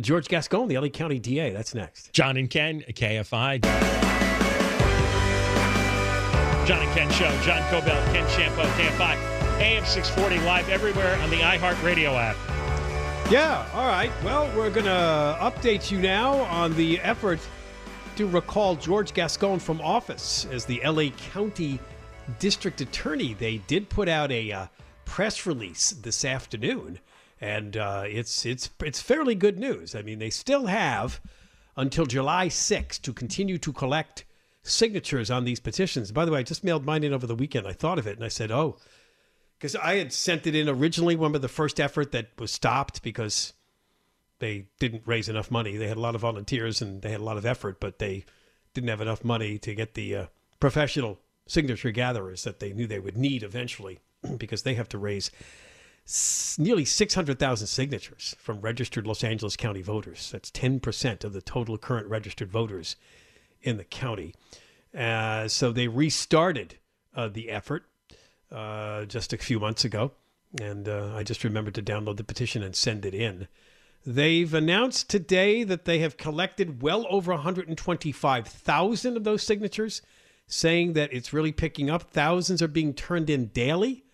George 0.00 0.28
Gascon, 0.28 0.66
the 0.68 0.78
LA 0.78 0.88
County 0.88 1.18
DA. 1.20 1.50
That's 1.50 1.74
next. 1.74 2.12
John 2.12 2.36
and 2.38 2.48
Ken, 2.50 2.80
KFI. 2.88 4.27
John 6.68 6.82
and 6.82 6.92
Ken 6.92 7.10
Show. 7.12 7.30
John 7.40 7.62
Kobylt, 7.70 8.04
Ken 8.12 8.26
Chiampou, 8.26 8.66
KFI. 8.76 9.16
AM 9.58 9.86
640 9.86 10.38
live 10.44 10.68
everywhere 10.68 11.16
on 11.22 11.30
the 11.30 11.38
iHeartRadio 11.38 12.14
app. 12.14 12.36
Yeah, 13.32 13.66
all 13.72 13.86
right. 13.86 14.12
Well, 14.22 14.54
we're 14.54 14.68
going 14.68 14.84
to 14.84 15.38
update 15.40 15.90
you 15.90 15.98
now 15.98 16.34
on 16.34 16.76
the 16.76 17.00
effort 17.00 17.40
to 18.16 18.26
recall 18.26 18.76
George 18.76 19.14
Gascon 19.14 19.58
from 19.58 19.80
office 19.80 20.46
as 20.52 20.66
the 20.66 20.82
LA 20.84 21.08
County 21.32 21.80
District 22.38 22.82
Attorney. 22.82 23.32
They 23.32 23.62
did 23.66 23.88
put 23.88 24.06
out 24.06 24.30
a 24.30 24.52
uh, 24.52 24.66
press 25.06 25.46
release 25.46 25.92
this 25.92 26.22
afternoon, 26.22 26.98
and 27.40 27.78
uh, 27.78 28.02
it's 28.06 28.44
it's 28.44 28.68
it's 28.80 29.00
fairly 29.00 29.34
good 29.34 29.58
news. 29.58 29.94
I 29.94 30.02
mean, 30.02 30.18
they 30.18 30.28
still 30.28 30.66
have 30.66 31.18
until 31.78 32.04
July 32.04 32.48
6th 32.48 33.00
to 33.00 33.14
continue 33.14 33.56
to 33.56 33.72
collect 33.72 34.26
signatures 34.62 35.30
on 35.30 35.44
these 35.44 35.60
petitions. 35.60 36.12
By 36.12 36.24
the 36.24 36.32
way, 36.32 36.40
I 36.40 36.42
just 36.42 36.64
mailed 36.64 36.84
mine 36.84 37.04
in 37.04 37.12
over 37.12 37.26
the 37.26 37.34
weekend. 37.34 37.66
I 37.66 37.72
thought 37.72 37.98
of 37.98 38.06
it 38.06 38.16
and 38.16 38.24
I 38.24 38.28
said, 38.28 38.50
"Oh, 38.50 38.78
because 39.58 39.74
I 39.76 39.96
had 39.96 40.12
sent 40.12 40.46
it 40.46 40.54
in 40.54 40.68
originally. 40.68 41.16
Remember 41.16 41.38
the 41.38 41.48
first 41.48 41.80
effort 41.80 42.12
that 42.12 42.28
was 42.38 42.52
stopped 42.52 43.02
because 43.02 43.52
they 44.38 44.66
didn't 44.78 45.02
raise 45.04 45.28
enough 45.28 45.50
money. 45.50 45.76
They 45.76 45.88
had 45.88 45.96
a 45.96 46.00
lot 46.00 46.14
of 46.14 46.20
volunteers 46.20 46.80
and 46.80 47.02
they 47.02 47.10
had 47.10 47.20
a 47.20 47.24
lot 47.24 47.36
of 47.36 47.46
effort, 47.46 47.80
but 47.80 47.98
they 47.98 48.24
didn't 48.72 48.90
have 48.90 49.00
enough 49.00 49.24
money 49.24 49.58
to 49.58 49.74
get 49.74 49.94
the 49.94 50.14
uh, 50.14 50.26
professional 50.60 51.18
signature 51.46 51.90
gatherers 51.90 52.44
that 52.44 52.60
they 52.60 52.72
knew 52.72 52.86
they 52.86 53.00
would 53.00 53.16
need 53.16 53.42
eventually 53.42 53.98
because 54.38 54.62
they 54.62 54.74
have 54.74 54.88
to 54.90 54.98
raise 54.98 55.30
nearly 56.58 56.84
600,000 56.84 57.66
signatures 57.66 58.36
from 58.38 58.60
registered 58.60 59.06
Los 59.06 59.24
Angeles 59.24 59.56
County 59.56 59.82
voters. 59.82 60.30
That's 60.30 60.50
10% 60.50 61.24
of 61.24 61.32
the 61.32 61.42
total 61.42 61.76
current 61.76 62.06
registered 62.06 62.50
voters 62.50 62.96
in 63.62 63.76
the 63.76 63.84
county. 63.84 64.34
Uh, 64.96 65.48
so 65.48 65.72
they 65.72 65.88
restarted 65.88 66.76
uh, 67.14 67.28
the 67.28 67.50
effort 67.50 67.84
uh, 68.50 69.04
just 69.04 69.32
a 69.32 69.38
few 69.38 69.60
months 69.60 69.84
ago. 69.84 70.12
And 70.60 70.88
uh, 70.88 71.14
I 71.14 71.22
just 71.22 71.44
remembered 71.44 71.74
to 71.74 71.82
download 71.82 72.16
the 72.16 72.24
petition 72.24 72.62
and 72.62 72.74
send 72.74 73.04
it 73.04 73.14
in. 73.14 73.48
They've 74.06 74.54
announced 74.54 75.10
today 75.10 75.64
that 75.64 75.84
they 75.84 75.98
have 75.98 76.16
collected 76.16 76.80
well 76.82 77.06
over 77.10 77.32
125,000 77.32 79.16
of 79.16 79.24
those 79.24 79.42
signatures, 79.42 80.00
saying 80.46 80.94
that 80.94 81.12
it's 81.12 81.32
really 81.32 81.52
picking 81.52 81.90
up. 81.90 82.10
Thousands 82.10 82.62
are 82.62 82.68
being 82.68 82.94
turned 82.94 83.28
in 83.28 83.48
daily. 83.48 84.04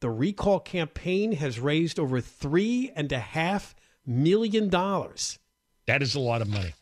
The 0.00 0.10
recall 0.10 0.60
campaign 0.60 1.32
has 1.32 1.58
raised 1.58 1.98
over 1.98 2.20
three 2.20 2.92
and 2.94 3.10
a 3.10 3.18
half 3.18 3.74
million 4.06 4.68
dollars. 4.68 5.38
That 5.86 6.02
is 6.02 6.14
a 6.14 6.20
lot 6.20 6.42
of 6.42 6.48
money. 6.48 6.74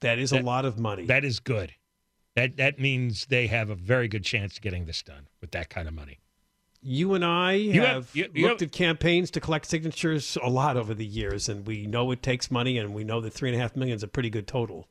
That 0.00 0.18
is 0.18 0.30
That- 0.30 0.42
a 0.42 0.44
lot 0.44 0.64
of 0.64 0.78
money. 0.78 1.06
That 1.06 1.24
is 1.24 1.40
good. 1.40 1.74
That 2.34 2.56
that 2.58 2.78
means 2.78 3.26
they 3.26 3.46
have 3.46 3.70
a 3.70 3.74
very 3.74 4.08
good 4.08 4.24
chance 4.24 4.56
of 4.56 4.62
getting 4.62 4.84
this 4.84 5.02
done 5.02 5.28
with 5.40 5.52
that 5.52 5.70
kind 5.70 5.88
of 5.88 5.94
money. 5.94 6.18
You 6.82 7.14
and 7.14 7.24
I 7.24 7.54
You 7.54 7.80
have, 7.80 7.88
have- 7.94 8.10
you- 8.16 8.30
you 8.34 8.46
looked 8.48 8.60
have- 8.60 8.68
at 8.68 8.72
campaigns 8.72 9.30
to 9.32 9.40
collect 9.40 9.66
signatures 9.66 10.36
a 10.42 10.50
lot 10.50 10.76
over 10.76 10.94
the 10.94 11.06
years, 11.06 11.48
and 11.48 11.66
we 11.66 11.86
know 11.86 12.10
it 12.12 12.22
takes 12.22 12.50
money, 12.50 12.78
and 12.78 12.94
we 12.94 13.02
know 13.04 13.20
that 13.22 13.32
three 13.32 13.48
and 13.50 13.58
a 13.58 13.60
half 13.60 13.74
million 13.74 13.96
is 13.96 14.02
a 14.02 14.08
pretty 14.08 14.30
good 14.30 14.46
total. 14.46 14.86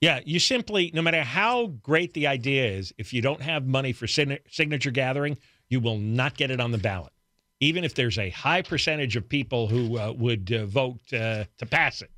Yeah, 0.00 0.20
you 0.24 0.38
simply, 0.38 0.90
no 0.94 1.02
matter 1.02 1.22
how 1.22 1.66
great 1.66 2.14
the 2.14 2.26
idea 2.26 2.66
is, 2.66 2.94
if 2.96 3.12
you 3.12 3.20
don't 3.20 3.42
have 3.42 3.66
money 3.66 3.92
for 3.92 4.06
sign- 4.06 4.38
signature 4.48 4.90
gathering, 4.90 5.36
you 5.68 5.80
will 5.80 5.98
not 5.98 6.36
get 6.36 6.50
it 6.50 6.60
on 6.60 6.70
the 6.70 6.78
ballot. 6.78 7.12
Even 7.60 7.84
if 7.84 7.94
there's 7.94 8.18
a 8.18 8.30
high 8.30 8.62
percentage 8.62 9.16
of 9.16 9.28
people 9.28 9.68
who 9.68 9.98
uh, 9.98 10.12
would 10.12 10.52
uh, 10.52 10.66
vote 10.66 11.00
uh, 11.12 11.44
to 11.58 11.66
pass 11.66 12.00
it, 12.02 12.10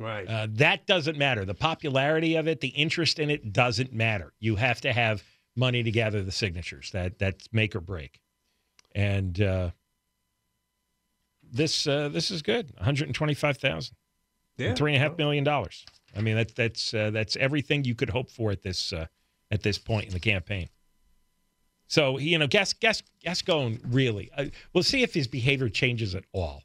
Right. 0.00 0.26
uh, 0.26 0.46
that 0.52 0.86
doesn't 0.86 1.18
matter. 1.18 1.44
The 1.44 1.54
popularity 1.54 2.36
of 2.36 2.48
it, 2.48 2.60
the 2.62 2.68
interest 2.68 3.18
in 3.18 3.28
it 3.28 3.52
doesn't 3.52 3.92
matter. 3.92 4.32
You 4.40 4.56
have 4.56 4.80
to 4.80 4.92
have 4.94 5.22
money 5.54 5.82
to 5.82 5.90
gather 5.90 6.22
the 6.22 6.32
signatures. 6.32 6.90
That 6.92 7.18
that's 7.18 7.52
make 7.52 7.76
or 7.76 7.80
break. 7.80 8.20
And 8.94 9.38
uh, 9.40 9.70
this 11.52 11.86
uh, 11.86 12.08
this 12.08 12.30
is 12.30 12.40
good. 12.42 12.72
One 12.76 12.84
hundred 12.84 13.08
and 13.08 13.14
twenty 13.14 13.34
five 13.34 13.58
thousand. 13.58 13.94
yeah. 14.56 14.74
three 14.74 14.94
and 14.94 15.04
a 15.04 15.06
half 15.06 15.18
million 15.18 15.44
dollars. 15.44 15.84
I 16.16 16.22
mean, 16.22 16.36
that's 16.36 16.54
that's 16.54 16.94
uh, 16.94 17.10
that's 17.10 17.36
everything 17.36 17.84
you 17.84 17.94
could 17.94 18.10
hope 18.10 18.30
for 18.30 18.50
at 18.50 18.62
this 18.62 18.92
uh, 18.92 19.06
at 19.50 19.62
this 19.62 19.78
point 19.78 20.06
in 20.06 20.12
the 20.12 20.20
campaign. 20.20 20.68
So 21.88 22.18
you 22.18 22.38
know, 22.38 22.46
Gas, 22.46 22.72
Gas, 22.72 23.02
Gascon 23.22 23.80
really. 23.88 24.30
Uh, 24.36 24.46
we'll 24.72 24.82
see 24.82 25.02
if 25.02 25.12
his 25.12 25.26
behavior 25.28 25.68
changes 25.68 26.14
at 26.14 26.24
all. 26.32 26.62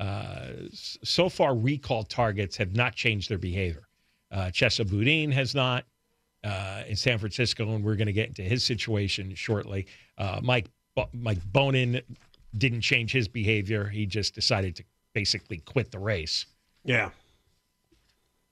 Uh, 0.00 0.52
so 0.72 1.28
far, 1.28 1.54
recall 1.54 2.02
targets 2.02 2.56
have 2.56 2.74
not 2.74 2.94
changed 2.94 3.28
their 3.28 3.38
behavior. 3.38 3.86
Uh, 4.32 4.46
Chesa 4.46 4.88
Boudin 4.88 5.30
has 5.30 5.54
not 5.54 5.84
uh, 6.42 6.82
in 6.88 6.96
San 6.96 7.18
Francisco, 7.18 7.74
and 7.74 7.84
we're 7.84 7.96
going 7.96 8.06
to 8.06 8.12
get 8.12 8.28
into 8.28 8.42
his 8.42 8.64
situation 8.64 9.34
shortly. 9.34 9.86
Uh, 10.16 10.40
Mike 10.42 10.70
Mike 11.12 11.40
Bonin 11.52 12.00
didn't 12.56 12.80
change 12.80 13.12
his 13.12 13.28
behavior. 13.28 13.86
He 13.86 14.06
just 14.06 14.34
decided 14.34 14.76
to 14.76 14.84
basically 15.12 15.58
quit 15.58 15.90
the 15.90 15.98
race. 15.98 16.46
Yeah. 16.84 17.10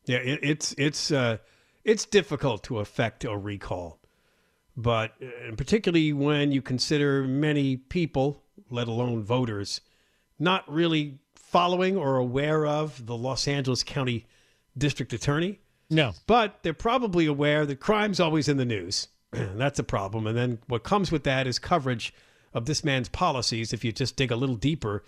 Yeah, 0.06 0.18
it, 0.18 0.40
it's 0.42 0.74
it's 0.78 1.10
uh, 1.10 1.38
it's 1.84 2.04
difficult 2.04 2.62
to 2.64 2.78
affect 2.78 3.24
a 3.24 3.36
recall, 3.36 4.00
but 4.76 5.12
uh, 5.22 5.54
particularly 5.56 6.12
when 6.12 6.52
you 6.52 6.62
consider 6.62 7.24
many 7.24 7.76
people, 7.76 8.42
let 8.70 8.88
alone 8.88 9.22
voters, 9.22 9.82
not 10.38 10.70
really 10.72 11.18
following 11.50 11.96
or 11.96 12.16
aware 12.16 12.66
of 12.66 13.06
the 13.06 13.16
Los 13.16 13.48
Angeles 13.48 13.82
County 13.82 14.26
District 14.76 15.12
Attorney. 15.12 15.60
No, 15.90 16.12
But 16.26 16.58
they're 16.62 16.74
probably 16.74 17.24
aware 17.24 17.64
that 17.64 17.80
crime's 17.80 18.20
always 18.20 18.46
in 18.48 18.58
the 18.58 18.66
news. 18.66 19.08
That's 19.32 19.78
a 19.78 19.84
problem. 19.84 20.26
And 20.26 20.36
then 20.36 20.58
what 20.66 20.82
comes 20.84 21.10
with 21.10 21.24
that 21.24 21.46
is 21.46 21.58
coverage 21.58 22.12
of 22.52 22.66
this 22.66 22.84
man's 22.84 23.08
policies. 23.08 23.72
If 23.72 23.84
you 23.84 23.92
just 23.92 24.14
dig 24.16 24.30
a 24.30 24.36
little 24.36 24.56
deeper, 24.56 25.02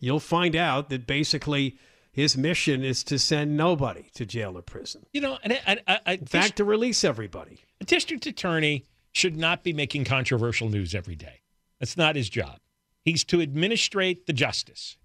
you'll 0.00 0.20
find 0.20 0.56
out 0.56 0.88
that 0.88 1.06
basically 1.06 1.78
his 2.10 2.34
mission 2.36 2.82
is 2.82 3.04
to 3.04 3.18
send 3.18 3.54
nobody 3.56 4.04
to 4.14 4.24
jail 4.24 4.56
or 4.56 4.62
prison. 4.62 5.04
You 5.12 5.20
know, 5.20 5.38
and 5.42 5.52
I, 5.66 5.78
I, 5.86 6.00
I, 6.06 6.12
In 6.14 6.24
fact, 6.26 6.56
to 6.56 6.64
release 6.64 7.04
everybody. 7.04 7.60
a 7.80 7.84
district 7.84 8.24
attorney 8.26 8.86
should 9.12 9.36
not 9.36 9.62
be 9.62 9.74
making 9.74 10.04
controversial 10.04 10.70
news 10.70 10.94
every 10.94 11.14
day. 11.16 11.42
That's 11.78 11.98
not 11.98 12.16
his 12.16 12.30
job. 12.30 12.58
He's 13.04 13.24
to 13.24 13.42
administrate 13.42 14.26
the 14.26 14.32
justice. 14.32 14.96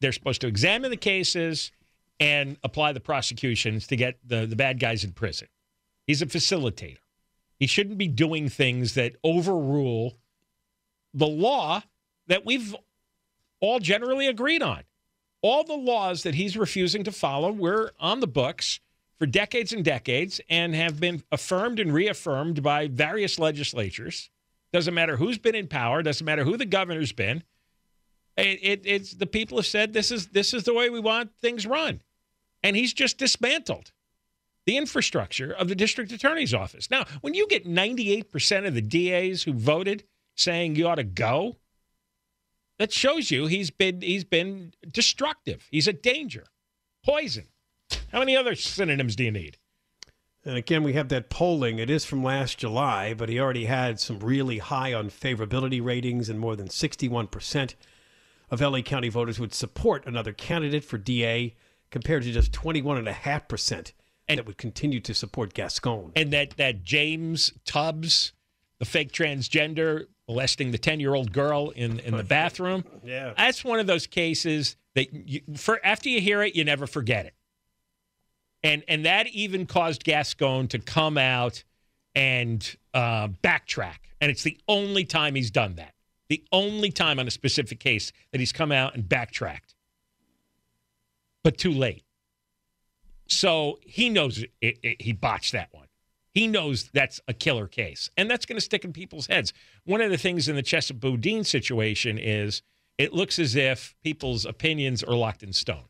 They're 0.00 0.12
supposed 0.12 0.40
to 0.42 0.46
examine 0.46 0.90
the 0.90 0.96
cases 0.96 1.72
and 2.20 2.56
apply 2.62 2.92
the 2.92 3.00
prosecutions 3.00 3.86
to 3.88 3.96
get 3.96 4.18
the, 4.26 4.46
the 4.46 4.56
bad 4.56 4.80
guys 4.80 5.04
in 5.04 5.12
prison. 5.12 5.48
He's 6.06 6.22
a 6.22 6.26
facilitator. 6.26 6.98
He 7.58 7.66
shouldn't 7.66 7.98
be 7.98 8.08
doing 8.08 8.48
things 8.48 8.94
that 8.94 9.16
overrule 9.24 10.18
the 11.14 11.26
law 11.26 11.82
that 12.26 12.44
we've 12.44 12.74
all 13.60 13.80
generally 13.80 14.26
agreed 14.26 14.62
on. 14.62 14.82
All 15.42 15.64
the 15.64 15.74
laws 15.74 16.22
that 16.22 16.34
he's 16.34 16.56
refusing 16.56 17.04
to 17.04 17.12
follow 17.12 17.52
were 17.52 17.92
on 17.98 18.20
the 18.20 18.26
books 18.26 18.80
for 19.18 19.26
decades 19.26 19.72
and 19.72 19.84
decades 19.84 20.40
and 20.50 20.74
have 20.74 21.00
been 21.00 21.22
affirmed 21.32 21.80
and 21.80 21.92
reaffirmed 21.92 22.62
by 22.62 22.88
various 22.88 23.38
legislatures. 23.38 24.30
Doesn't 24.72 24.94
matter 24.94 25.16
who's 25.16 25.38
been 25.38 25.54
in 25.54 25.68
power, 25.68 26.02
doesn't 26.02 26.24
matter 26.24 26.44
who 26.44 26.56
the 26.56 26.66
governor's 26.66 27.12
been. 27.12 27.42
It, 28.36 28.58
it, 28.62 28.82
it's 28.84 29.12
the 29.12 29.26
people 29.26 29.58
have 29.58 29.66
said 29.66 29.92
this 29.92 30.10
is 30.10 30.28
this 30.28 30.52
is 30.52 30.64
the 30.64 30.74
way 30.74 30.90
we 30.90 31.00
want 31.00 31.30
things 31.40 31.66
run, 31.66 32.02
and 32.62 32.76
he's 32.76 32.92
just 32.92 33.18
dismantled 33.18 33.92
the 34.66 34.76
infrastructure 34.76 35.52
of 35.52 35.68
the 35.68 35.74
district 35.74 36.12
attorney's 36.12 36.52
office. 36.52 36.90
Now, 36.90 37.06
when 37.20 37.34
you 37.34 37.46
get 37.46 37.66
98% 37.66 38.66
of 38.66 38.74
the 38.74 38.82
DAs 38.82 39.44
who 39.44 39.52
voted 39.52 40.04
saying 40.34 40.74
you 40.74 40.88
ought 40.88 40.96
to 40.96 41.04
go, 41.04 41.56
that 42.78 42.92
shows 42.92 43.30
you 43.30 43.46
he's 43.46 43.70
been 43.70 44.02
he's 44.02 44.24
been 44.24 44.74
destructive. 44.92 45.66
He's 45.70 45.88
a 45.88 45.92
danger, 45.92 46.46
poison. 47.04 47.46
How 48.12 48.18
many 48.18 48.36
other 48.36 48.54
synonyms 48.54 49.16
do 49.16 49.24
you 49.24 49.32
need? 49.32 49.56
And 50.44 50.56
again, 50.56 50.84
we 50.84 50.92
have 50.92 51.08
that 51.08 51.28
polling. 51.28 51.78
It 51.78 51.90
is 51.90 52.04
from 52.04 52.22
last 52.22 52.58
July, 52.58 53.14
but 53.14 53.28
he 53.28 53.40
already 53.40 53.64
had 53.64 53.98
some 53.98 54.20
really 54.20 54.58
high 54.58 54.92
unfavorability 54.92 55.82
ratings, 55.82 56.28
and 56.28 56.38
more 56.38 56.54
than 56.54 56.68
61% 56.68 57.74
of 58.50 58.60
LA 58.60 58.80
County 58.82 59.08
voters 59.08 59.38
would 59.40 59.54
support 59.54 60.06
another 60.06 60.32
candidate 60.32 60.84
for 60.84 60.98
DA, 60.98 61.54
compared 61.90 62.22
to 62.24 62.32
just 62.32 62.52
21.5% 62.52 63.92
And- 64.28 64.38
that 64.38 64.46
would 64.46 64.58
continue 64.58 65.00
to 65.00 65.14
support 65.14 65.54
Gascon. 65.54 66.12
and 66.16 66.32
that 66.32 66.56
that 66.56 66.82
James 66.82 67.52
Tubbs, 67.64 68.32
the 68.78 68.84
fake 68.84 69.12
transgender 69.12 70.06
molesting 70.28 70.72
the 70.72 70.78
ten 70.78 70.98
year 71.00 71.14
old 71.14 71.32
girl 71.32 71.70
in 71.70 72.00
in 72.00 72.16
the 72.16 72.24
bathroom. 72.36 72.84
Yeah. 73.04 73.34
that's 73.36 73.64
one 73.64 73.78
of 73.78 73.86
those 73.86 74.06
cases 74.08 74.76
that 74.96 75.12
you, 75.12 75.40
for 75.56 75.78
after 75.84 76.08
you 76.08 76.20
hear 76.20 76.42
it, 76.42 76.56
you 76.56 76.64
never 76.64 76.86
forget 76.86 77.26
it. 77.26 77.34
And 78.62 78.82
and 78.88 79.04
that 79.04 79.28
even 79.28 79.66
caused 79.66 80.02
Gascon 80.04 80.66
to 80.68 80.78
come 80.80 81.16
out 81.18 81.62
and 82.14 82.76
uh, 82.94 83.28
backtrack, 83.28 83.98
and 84.20 84.30
it's 84.30 84.42
the 84.42 84.58
only 84.66 85.04
time 85.04 85.34
he's 85.34 85.50
done 85.50 85.74
that. 85.76 85.92
The 86.28 86.42
only 86.52 86.90
time 86.90 87.18
on 87.18 87.26
a 87.26 87.30
specific 87.30 87.78
case 87.80 88.12
that 88.32 88.40
he's 88.40 88.52
come 88.52 88.72
out 88.72 88.94
and 88.94 89.08
backtracked, 89.08 89.74
but 91.44 91.56
too 91.58 91.72
late. 91.72 92.04
So 93.28 93.78
he 93.82 94.08
knows 94.08 94.38
it, 94.38 94.50
it, 94.60 94.78
it- 94.82 95.02
he 95.02 95.12
botched 95.12 95.52
that 95.52 95.68
one. 95.72 95.86
He 96.32 96.46
knows 96.46 96.90
that's 96.92 97.18
a 97.26 97.32
killer 97.32 97.66
case, 97.66 98.10
and 98.18 98.30
that's 98.30 98.44
going 98.44 98.58
to 98.58 98.64
stick 98.64 98.84
in 98.84 98.92
people's 98.92 99.26
heads. 99.26 99.54
One 99.84 100.02
of 100.02 100.10
the 100.10 100.18
things 100.18 100.48
in 100.48 100.56
the 100.56 100.62
Chesapeake 100.62 101.00
Boudin 101.00 101.44
situation 101.44 102.18
is 102.18 102.60
it 102.98 103.14
looks 103.14 103.38
as 103.38 103.56
if 103.56 103.94
people's 104.04 104.44
opinions 104.44 105.02
are 105.02 105.14
locked 105.14 105.42
in 105.42 105.54
stone, 105.54 105.88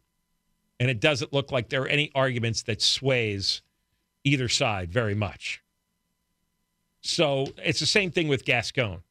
and 0.79 0.89
it 0.89 1.01
doesn't 1.01 1.33
look 1.33 1.51
like 1.51 1.69
there 1.69 1.83
are 1.83 1.89
any 1.89 2.13
arguments 2.15 2.63
that 2.63 2.81
sways 2.81 3.61
either 4.23 4.49
side 4.49 4.93
very 4.93 5.17
much. 5.17 5.63
So 7.01 7.49
it's 7.65 7.81
the 7.81 7.87
same 7.87 8.13
thing 8.13 8.29
with 8.29 8.45
Gascon. 8.45 9.03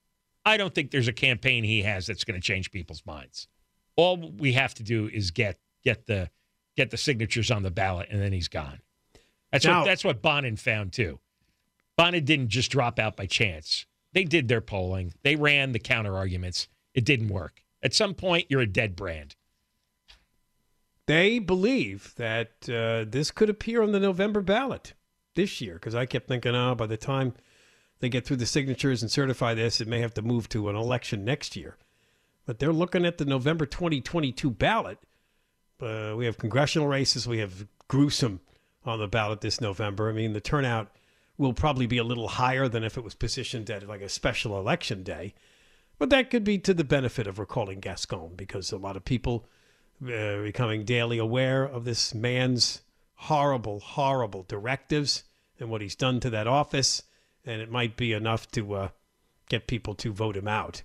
I 0.45 0.57
don't 0.57 0.73
think 0.73 0.91
there's 0.91 1.07
a 1.07 1.13
campaign 1.13 1.63
he 1.63 1.81
has 1.81 2.05
that's 2.05 2.23
going 2.23 2.39
to 2.39 2.45
change 2.45 2.71
people's 2.71 3.03
minds. 3.05 3.47
All 3.95 4.17
we 4.37 4.53
have 4.53 4.73
to 4.75 4.83
do 4.83 5.07
is 5.11 5.31
get 5.31 5.57
get 5.83 6.05
the 6.05 6.29
get 6.77 6.91
the 6.91 6.97
signatures 6.97 7.49
on 7.51 7.63
the 7.63 7.71
ballot, 7.71 8.09
and 8.11 8.21
then 8.21 8.33
he's 8.33 8.47
gone. 8.47 8.81
That's 9.51 9.65
Now- 9.65 9.79
what 9.79 9.85
that's 9.85 10.03
what 10.03 10.21
Bonin 10.21 10.57
found 10.57 10.93
too. 10.93 11.19
Bonin 11.97 12.25
didn't 12.25 12.49
just 12.49 12.71
drop 12.71 12.99
out 12.99 13.15
by 13.15 13.25
chance. 13.25 13.85
They 14.11 14.23
did 14.25 14.47
their 14.47 14.61
polling. 14.61 15.13
They 15.23 15.35
ran 15.35 15.71
the 15.71 15.79
counter 15.79 16.15
arguments. 16.15 16.67
It 16.93 17.05
didn't 17.05 17.29
work. 17.29 17.63
At 17.81 17.93
some 17.93 18.13
point, 18.13 18.47
you're 18.49 18.61
a 18.61 18.67
dead 18.67 18.95
brand. 18.95 19.35
They 21.07 21.39
believe 21.39 22.13
that 22.17 22.67
uh, 22.67 23.05
this 23.09 23.31
could 23.31 23.49
appear 23.49 23.81
on 23.83 23.91
the 23.91 23.99
November 23.99 24.41
ballot 24.41 24.93
this 25.35 25.61
year 25.61 25.75
because 25.75 25.93
I 25.93 26.05
kept 26.05 26.27
thinking, 26.27 26.55
oh, 26.55 26.75
by 26.75 26.87
the 26.87 26.97
time 26.97 27.33
they 27.99 28.09
get 28.09 28.25
through 28.25 28.37
the 28.37 28.45
signatures 28.45 29.01
and 29.01 29.11
certify 29.11 29.53
this, 29.53 29.79
it 29.79 29.87
may 29.87 29.99
have 29.99 30.13
to 30.15 30.21
move 30.21 30.49
to 30.49 30.69
an 30.69 30.75
election 30.75 31.23
next 31.23 31.55
year. 31.55 31.77
But 32.45 32.59
they're 32.59 32.73
looking 32.73 33.05
at 33.05 33.17
the 33.17 33.25
November 33.25 33.65
2022 33.65 34.49
ballot. 34.51 34.99
Uh, 35.81 36.13
we 36.15 36.25
have 36.25 36.37
congressional 36.37 36.87
races. 36.87 37.27
We 37.27 37.39
have 37.39 37.67
Newsom 37.91 38.39
on 38.85 38.99
the 38.99 39.07
ballot 39.07 39.41
this 39.41 39.59
November. 39.59 40.09
I 40.09 40.13
mean, 40.13 40.33
the 40.33 40.41
turnout 40.41 40.91
will 41.37 41.53
probably 41.53 41.87
be 41.87 41.97
a 41.97 42.03
little 42.03 42.27
higher 42.27 42.67
than 42.67 42.83
if 42.83 42.97
it 42.97 43.03
was 43.03 43.15
positioned 43.15 43.69
at 43.69 43.87
like 43.87 44.01
a 44.01 44.09
special 44.09 44.57
election 44.57 45.03
day. 45.03 45.33
But 45.97 46.09
that 46.09 46.29
could 46.29 46.43
be 46.43 46.57
to 46.59 46.73
the 46.73 46.83
benefit 46.83 47.27
of 47.27 47.39
recalling 47.39 47.79
Gascon 47.79 48.33
because 48.35 48.71
a 48.71 48.77
lot 48.77 48.97
of 48.97 49.05
people 49.05 49.47
uh, 50.03 50.41
becoming 50.41 50.83
daily 50.83 51.17
aware 51.17 51.63
of 51.63 51.85
this 51.85 52.13
man's 52.13 52.81
horrible, 53.15 53.79
horrible 53.79 54.43
directives 54.43 55.23
and 55.59 55.69
what 55.69 55.81
he's 55.81 55.95
done 55.95 56.19
to 56.19 56.29
that 56.29 56.47
office. 56.47 57.03
And 57.45 57.61
it 57.61 57.71
might 57.71 57.95
be 57.95 58.13
enough 58.13 58.49
to 58.51 58.73
uh, 58.73 58.87
get 59.49 59.67
people 59.67 59.93
to 59.95 60.11
vote 60.11 60.35
him 60.35 60.47
out. 60.47 60.81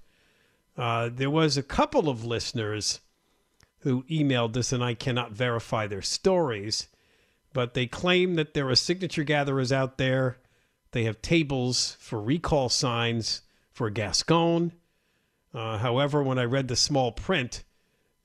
Uh, 0.77 1.11
there 1.13 1.31
was 1.31 1.57
a 1.57 1.63
couple 1.63 2.09
of 2.09 2.25
listeners 2.25 3.01
who 3.81 4.03
emailed 4.05 4.57
us, 4.57 4.73
and 4.73 4.85
I 4.85 4.95
cannot 4.95 5.33
verify 5.33 5.87
their 5.87 6.03
stories, 6.03 6.89
but 7.53 7.75
they 7.75 7.87
claim 7.87 8.35
that 8.37 8.55
there 8.55 8.69
are 8.69 8.75
signature 8.75 9.25
gatherers 9.25 9.73
out 9.73 9.99
there. 9.99 10.39
They 10.93 11.05
have 11.05 11.23
tables 11.23 11.97
for 11.99 12.21
recall 12.21 12.69
signs 12.69 13.43
for 13.73 13.91
Gascon. 13.91 14.73
Uh, 15.55 15.79
however, 15.79 16.23
when 16.23 16.39
I 16.39 16.45
read 16.45 16.69
the 16.69 16.77
small 16.77 17.13
print, 17.13 17.65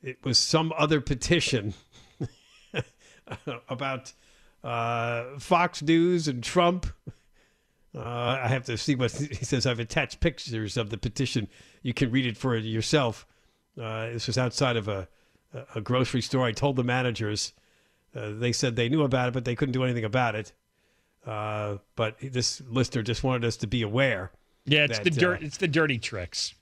it 0.04 0.24
was 0.24 0.38
some 0.38 0.74
other 0.78 1.02
petition 1.02 1.74
about 3.70 4.14
uh, 4.64 5.40
Fox 5.40 5.82
News 5.82 6.28
and 6.28 6.44
Trump. 6.44 6.88
Uh, 7.96 8.40
I 8.44 8.48
have 8.48 8.66
to 8.66 8.78
see 8.78 8.96
what 8.96 9.12
he 9.14 9.46
says. 9.46 9.66
I've 9.66 9.80
attached 9.80 10.20
pictures 10.20 10.78
of 10.78 10.90
the 10.90 10.98
petition. 10.98 11.48
You 11.82 11.94
can 11.94 12.12
read 12.12 12.26
it 12.26 12.38
for 12.38 12.56
yourself. 12.58 13.26
Uh, 13.80 14.08
this 14.10 14.28
was 14.28 14.38
outside 14.38 14.76
of 14.78 14.88
a, 14.88 15.08
a 15.76 15.82
grocery 15.82 16.22
store. 16.22 16.46
I 16.46 16.52
told 16.52 16.76
the 16.76 16.84
managers. 16.84 17.54
Uh, 18.16 18.32
they 18.32 18.52
said 18.52 18.76
they 18.76 18.90
knew 18.90 19.04
about 19.04 19.30
it, 19.30 19.34
but 19.34 19.46
they 19.46 19.56
couldn't 19.56 19.74
do 19.74 19.84
anything 19.84 20.06
about 20.06 20.36
it. 20.36 20.54
Uh, 21.26 21.78
but 21.96 22.18
this 22.20 22.62
listener 22.70 23.02
just 23.02 23.24
wanted 23.24 23.46
us 23.46 23.58
to 23.58 23.68
be 23.68 23.82
aware. 23.82 24.32
Yeah, 24.66 24.86
it's 24.86 24.98
that, 25.00 25.04
the 25.04 25.10
dirt. 25.12 25.42
uh, 25.42 25.46
it's 25.46 25.58
the 25.58 25.68
dirty 25.68 25.98
tricks. 25.98 26.54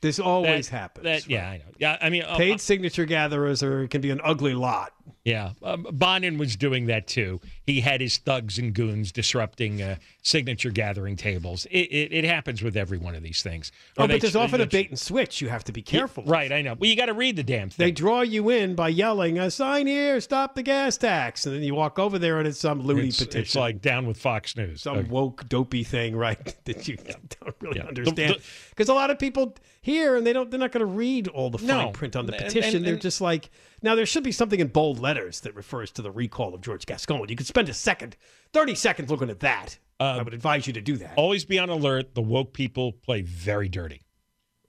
this 0.00 0.18
always 0.18 0.68
That- 0.68 0.76
happens. 0.78 1.04
That, 1.04 1.28
yeah, 1.28 1.48
I 1.50 1.56
know. 1.58 1.64
Yeah, 1.78 1.96
I 2.00 2.10
mean, 2.10 2.22
uh, 2.22 2.36
Paid 2.36 2.60
signature 2.60 3.04
gatherers 3.06 3.62
are 3.62 3.86
can 3.88 4.00
be 4.00 4.10
an 4.10 4.20
ugly 4.22 4.54
lot. 4.54 4.92
Yeah, 5.24 5.50
um, 5.62 5.86
Bonin 5.92 6.38
was 6.38 6.56
doing 6.56 6.86
that 6.86 7.06
too. 7.06 7.40
He 7.64 7.80
had 7.80 8.00
his 8.00 8.18
thugs 8.18 8.58
and 8.58 8.74
goons 8.74 9.12
disrupting 9.12 9.80
uh, 9.80 9.96
signature 10.22 10.70
gathering 10.70 11.16
tables. 11.16 11.64
It, 11.70 11.88
it, 11.90 12.12
it 12.12 12.24
happens 12.24 12.60
with 12.62 12.76
every 12.76 12.98
one 12.98 13.14
of 13.14 13.22
these 13.22 13.42
things. 13.42 13.70
Or 13.96 14.04
Oh, 14.04 14.08
but 14.08 14.20
there's 14.20 14.34
often 14.36 14.60
a 14.60 14.66
bait 14.66 14.88
and 14.90 14.98
switch. 14.98 15.40
You 15.40 15.48
have 15.48 15.64
to 15.64 15.72
be 15.72 15.82
careful. 15.82 16.24
Right, 16.24 16.50
I 16.50 16.62
know. 16.62 16.74
Well, 16.74 16.90
you 16.90 16.96
got 16.96 17.06
to 17.06 17.14
read 17.14 17.36
the 17.36 17.42
damn 17.44 17.70
thing. 17.70 17.86
They 17.86 17.92
draw 17.92 18.22
you 18.22 18.50
in 18.50 18.74
by 18.74 18.88
yelling, 18.88 19.38
"A 19.38 19.50
sign 19.50 19.86
here, 19.86 20.20
stop 20.20 20.54
the 20.54 20.62
gas 20.62 20.96
tax," 20.96 21.46
and 21.46 21.54
then 21.54 21.62
you 21.62 21.74
walk 21.74 21.98
over 21.98 22.18
there 22.18 22.38
and 22.38 22.48
it's 22.48 22.58
some 22.60 22.80
loony 22.82 23.08
it's, 23.08 23.18
petition, 23.18 23.40
it's 23.42 23.54
like 23.54 23.80
down 23.80 24.06
with 24.06 24.16
Fox 24.16 24.56
News. 24.56 24.82
some 24.82 24.98
Okay. 24.98 25.08
woke 25.08 25.48
dopey 25.48 25.84
thing, 25.84 26.16
right? 26.26 26.56
that 26.64 26.88
you 26.88 26.96
don't 26.96 27.56
really 27.60 27.78
Yeah. 27.78 27.86
Understand 27.86 28.36
because 28.70 28.88
a 28.88 28.94
lot 28.94 29.10
of 29.10 29.18
people 29.18 29.56
hear 29.82 30.16
and 30.16 30.26
they 30.26 30.32
don't. 30.32 30.50
They're 30.50 30.58
not 30.60 30.72
going 30.72 30.80
to 30.80 30.86
read 30.92 31.28
all 31.28 31.50
the 31.50 31.58
fine 31.58 31.66
No. 31.68 31.90
print 31.90 32.16
on 32.16 32.26
the 32.26 32.34
And- 32.34 32.44
petition. 32.46 32.76
and- 32.78 32.84
they're 32.86 32.96
just 32.96 33.20
like, 33.20 33.50
now 33.82 33.94
there 33.94 34.06
should 34.06 34.24
be 34.24 34.32
something 34.32 34.60
in 34.60 34.68
bold 34.68 34.98
letters 34.98 35.40
that 35.40 35.54
refers 35.54 35.90
to 35.92 36.02
the 36.02 36.10
recall 36.10 36.54
of 36.54 36.60
George 36.60 36.86
Gascon. 36.86 37.28
You 37.28 37.36
could 37.36 37.46
spend 37.46 37.68
a 37.68 37.74
second, 37.74 38.16
thirty 38.52 38.74
seconds 38.74 39.10
looking 39.10 39.30
at 39.30 39.40
that. 39.40 39.78
Uh, 40.00 40.18
I 40.18 40.22
would 40.22 40.34
advise 40.34 40.66
you 40.66 40.72
to 40.72 40.80
do 40.80 40.96
that. 40.96 41.14
Always 41.16 41.44
be 41.44 41.58
on 41.58 41.68
alert. 41.68 42.14
The 42.14 42.22
woke 42.22 42.52
people 42.52 42.92
play 42.92 43.22
very 43.22 43.68
dirty, 43.68 44.02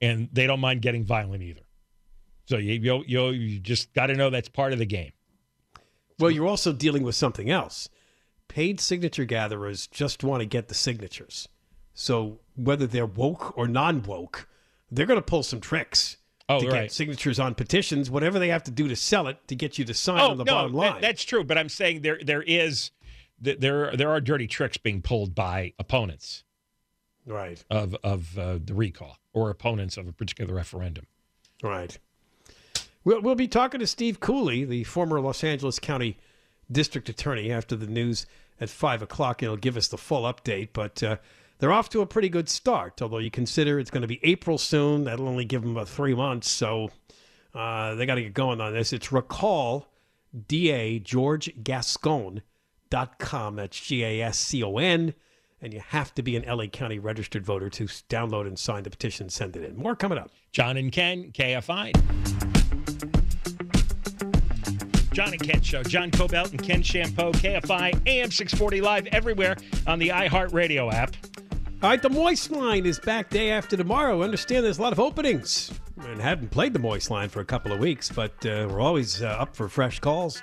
and 0.00 0.28
they 0.32 0.46
don't 0.46 0.60
mind 0.60 0.82
getting 0.82 1.04
violent 1.04 1.42
either. 1.42 1.62
So 2.46 2.58
you 2.58 2.74
you 2.74 3.04
you, 3.06 3.30
you 3.30 3.58
just 3.60 3.92
got 3.94 4.06
to 4.06 4.14
know 4.14 4.30
that's 4.30 4.48
part 4.48 4.72
of 4.72 4.78
the 4.78 4.86
game. 4.86 5.12
Well, 6.18 6.30
you're 6.30 6.46
also 6.46 6.72
dealing 6.72 7.02
with 7.02 7.14
something 7.14 7.50
else. 7.50 7.88
Paid 8.48 8.78
signature 8.78 9.24
gatherers 9.24 9.86
just 9.86 10.22
want 10.22 10.40
to 10.40 10.46
get 10.46 10.68
the 10.68 10.74
signatures. 10.74 11.48
So 11.94 12.40
whether 12.56 12.86
they're 12.86 13.06
woke 13.06 13.56
or 13.56 13.66
non 13.66 14.02
woke, 14.02 14.48
they're 14.90 15.06
going 15.06 15.18
to 15.18 15.22
pull 15.22 15.42
some 15.42 15.60
tricks 15.60 16.18
Oh, 16.48 16.60
to 16.60 16.66
right. 16.68 16.82
get 16.82 16.92
signatures 16.92 17.40
on 17.40 17.54
petitions, 17.54 18.10
whatever 18.10 18.38
they 18.38 18.48
have 18.48 18.62
to 18.64 18.70
do 18.70 18.86
to 18.88 18.96
sell 18.96 19.28
it 19.28 19.38
to 19.48 19.54
get 19.54 19.78
you 19.78 19.84
to 19.86 19.94
sign 19.94 20.20
on 20.20 20.36
the 20.36 20.44
bottom 20.44 20.74
line. 20.74 20.92
that- 20.94 21.00
that's 21.00 21.24
true. 21.24 21.42
But 21.42 21.56
I'm 21.56 21.70
saying 21.70 22.02
there 22.02 22.18
there 22.22 22.42
is 22.42 22.90
there 23.40 23.96
there 23.96 24.10
are 24.10 24.20
dirty 24.20 24.46
tricks 24.46 24.76
being 24.76 25.00
pulled 25.02 25.34
by 25.34 25.72
opponents 25.78 26.44
right, 27.26 27.64
of 27.70 27.96
of 28.04 28.38
uh, 28.38 28.58
the 28.62 28.74
recall 28.74 29.16
or 29.32 29.48
opponents 29.50 29.96
of 29.96 30.06
a 30.06 30.12
particular 30.12 30.54
referendum. 30.54 31.06
right. 31.62 31.98
We'll, 33.04 33.20
we'll 33.20 33.34
be 33.34 33.48
talking 33.48 33.80
to 33.80 33.86
Steve 33.86 34.18
Cooley, 34.18 34.64
the 34.64 34.84
former 34.84 35.20
Los 35.20 35.44
Angeles 35.44 35.78
County 35.78 36.16
District 36.72 37.06
Attorney, 37.10 37.52
after 37.52 37.76
the 37.76 37.86
news 37.86 38.24
at 38.58 38.70
5 38.70 39.02
o'clock. 39.02 39.40
He'll 39.42 39.58
give 39.58 39.76
us 39.76 39.88
the 39.88 39.98
full 39.98 40.22
update. 40.22 40.70
But 40.72 41.02
uh, 41.02 41.16
they're 41.58 41.72
off 41.72 41.88
to 41.90 42.00
a 42.00 42.06
pretty 42.06 42.28
good 42.28 42.48
start, 42.48 43.00
although 43.00 43.18
you 43.18 43.30
consider 43.30 43.78
it's 43.78 43.90
going 43.90 44.02
to 44.02 44.08
be 44.08 44.20
April 44.22 44.58
soon. 44.58 45.04
That'll 45.04 45.28
only 45.28 45.44
give 45.44 45.62
them 45.62 45.72
about 45.72 45.88
three 45.88 46.14
months. 46.14 46.50
So 46.50 46.90
uh, 47.54 47.94
they 47.94 48.06
got 48.06 48.16
to 48.16 48.22
get 48.22 48.34
going 48.34 48.60
on 48.60 48.72
this. 48.72 48.92
It's 48.92 49.12
recall 49.12 49.88
DA 50.48 50.98
George. 50.98 51.52
That's 51.62 51.96
G 53.80 54.04
A 54.04 54.22
S 54.22 54.38
C 54.38 54.62
O 54.62 54.78
N. 54.78 55.14
And 55.60 55.72
you 55.72 55.80
have 55.80 56.14
to 56.16 56.22
be 56.22 56.36
an 56.36 56.44
LA 56.46 56.66
County 56.66 56.98
registered 56.98 57.46
voter 57.46 57.70
to 57.70 57.84
download 57.84 58.46
and 58.46 58.58
sign 58.58 58.82
the 58.82 58.90
petition 58.90 59.24
and 59.24 59.32
send 59.32 59.56
it 59.56 59.64
in. 59.64 59.76
More 59.76 59.96
coming 59.96 60.18
up. 60.18 60.30
John 60.52 60.76
and 60.76 60.92
Ken, 60.92 61.32
KFI. 61.32 61.94
John 65.14 65.32
and 65.32 65.42
Ken 65.42 65.62
Show. 65.62 65.82
John 65.82 66.10
Kobylt 66.10 66.50
and 66.50 66.62
Ken 66.62 66.82
Chiampou, 66.82 67.32
KFI, 67.34 68.06
AM 68.06 68.30
640 68.30 68.80
live 68.80 69.06
everywhere 69.06 69.56
on 69.86 69.98
the 69.98 70.08
iHeartRadio 70.08 70.92
app. 70.92 71.14
All 71.84 71.90
right, 71.90 72.00
the 72.00 72.08
Moist 72.08 72.50
Line 72.50 72.86
is 72.86 72.98
back 72.98 73.28
day 73.28 73.50
after 73.50 73.76
tomorrow. 73.76 74.22
understand 74.22 74.64
there's 74.64 74.78
a 74.78 74.82
lot 74.82 74.94
of 74.94 74.98
openings. 74.98 75.70
And 76.00 76.18
haven't 76.18 76.50
played 76.50 76.72
the 76.72 76.78
Moist 76.78 77.10
Line 77.10 77.28
for 77.28 77.40
a 77.40 77.44
couple 77.44 77.72
of 77.72 77.78
weeks, 77.78 78.08
but 78.08 78.30
uh, 78.46 78.66
we're 78.70 78.80
always 78.80 79.22
uh, 79.22 79.26
up 79.26 79.54
for 79.54 79.68
fresh 79.68 80.00
calls. 80.00 80.42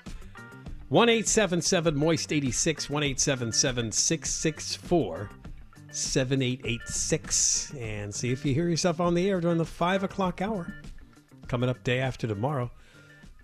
1 0.89 1.10
877 1.10 1.95
Moist 1.95 2.32
86, 2.32 2.91
1 2.91 3.04
877 3.04 3.91
664 3.91 5.30
7886. 5.89 7.73
And 7.73 8.13
see 8.13 8.32
if 8.32 8.45
you 8.45 8.54
hear 8.54 8.69
yourself 8.69 8.99
on 9.01 9.15
the 9.15 9.27
air 9.27 9.41
during 9.41 9.58
the 9.58 9.65
5 9.65 10.04
o'clock 10.04 10.43
hour. 10.43 10.71
Coming 11.47 11.71
up 11.71 11.84
day 11.84 11.97
after 11.97 12.27
tomorrow. 12.27 12.69